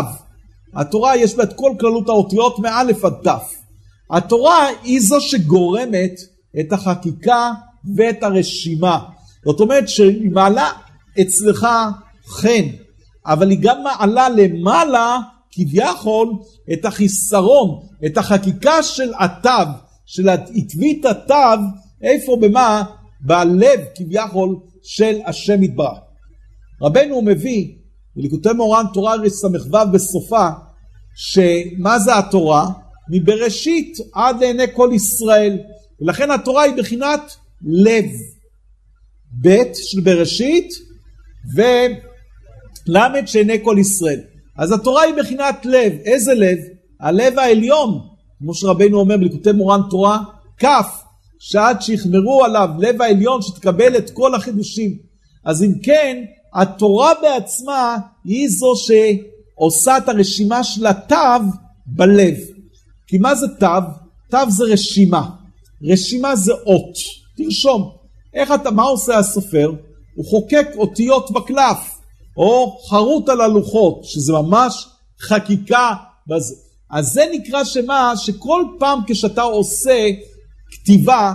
[0.75, 3.64] התורה יש בה את כל כללות האותיות מאלף עד תו.
[4.11, 6.19] התורה היא זו שגורמת
[6.59, 7.51] את החקיקה
[7.95, 8.99] ואת הרשימה.
[9.45, 10.71] זאת אומרת שהיא מעלה
[11.21, 11.67] אצלך
[12.27, 12.65] חן,
[13.25, 15.17] אבל היא גם מעלה למעלה
[15.51, 16.33] כביכול
[16.73, 19.71] את החיסרון, את החקיקה של התו,
[20.05, 21.61] של עטבית התו,
[22.01, 22.83] איפה במה?
[23.21, 25.97] בלב כביכול של השם יתברך.
[26.81, 27.67] רבנו מביא
[28.15, 29.49] בליקוטי מורן תורה רס"ו
[29.91, 30.49] בסופה
[31.15, 32.67] שמה זה התורה?
[33.09, 35.57] מבראשית עד לעיני כל ישראל
[36.01, 37.35] ולכן התורה היא בחינת
[37.65, 38.05] לב
[39.41, 40.69] ב' של בראשית
[41.55, 44.19] ול' שעיני כל ישראל
[44.57, 46.57] אז התורה היא בחינת לב, איזה לב?
[46.99, 47.99] הלב העליון
[48.39, 50.19] כמו שרבנו אומר בליקוטי מורן תורה
[50.63, 50.65] כ'
[51.39, 54.97] שעד שיחמרו עליו לב העליון שתקבל את כל החידושים.
[55.45, 61.15] אז אם כן, התורה בעצמה היא זו שעושה את הרשימה של התו
[61.85, 62.54] בלב.
[63.07, 63.67] כי מה זה תו?
[64.31, 65.29] תו זה רשימה.
[65.83, 66.95] רשימה זה אות.
[67.37, 67.91] תרשום.
[68.33, 69.71] איך אתה, מה עושה הסופר?
[70.15, 71.97] הוא חוקק אותיות בקלף,
[72.37, 74.87] או חרוט על הלוחות, שזה ממש
[75.21, 75.93] חקיקה.
[76.91, 78.13] אז זה נקרא שמה?
[78.17, 80.09] שכל פעם כשאתה עושה
[80.71, 81.33] כתיבה,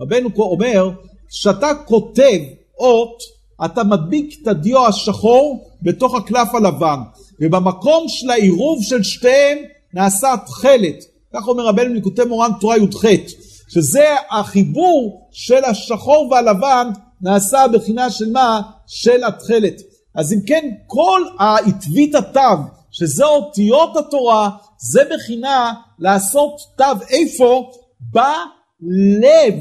[0.00, 0.90] רבנו אומר,
[1.28, 2.38] כשאתה כותב
[2.78, 3.18] אות,
[3.64, 6.98] אתה מדביק את הדיו השחור בתוך הקלף הלבן,
[7.40, 9.58] ובמקום של העירוב של שתיהם
[9.94, 11.04] נעשה תכלת,
[11.34, 13.04] כך אומר רבנו ליקוטי מורן תורה י"ח,
[13.68, 16.88] שזה החיבור של השחור והלבן
[17.20, 18.60] נעשה בחינה של מה?
[18.86, 19.80] של התכלת.
[20.14, 22.40] אז אם כן, כל העטבית התו,
[22.90, 27.70] שזה אותיות התורה, זה בחינה לעשות תו איפה?
[29.20, 29.54] לב,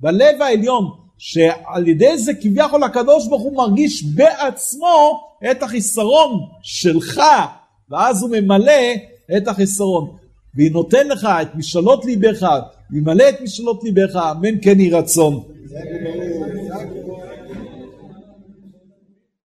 [0.00, 7.20] בלב העליון, שעל ידי זה כביכול הקדוש ברוך הוא מרגיש בעצמו את החיסרון שלך,
[7.90, 8.82] ואז הוא ממלא
[9.36, 10.21] את החיסרון.
[10.56, 12.46] ונותן לך את משאלות ליבך,
[12.92, 15.42] ימלא את משאלות ליבך, אמן כן יהי רצון.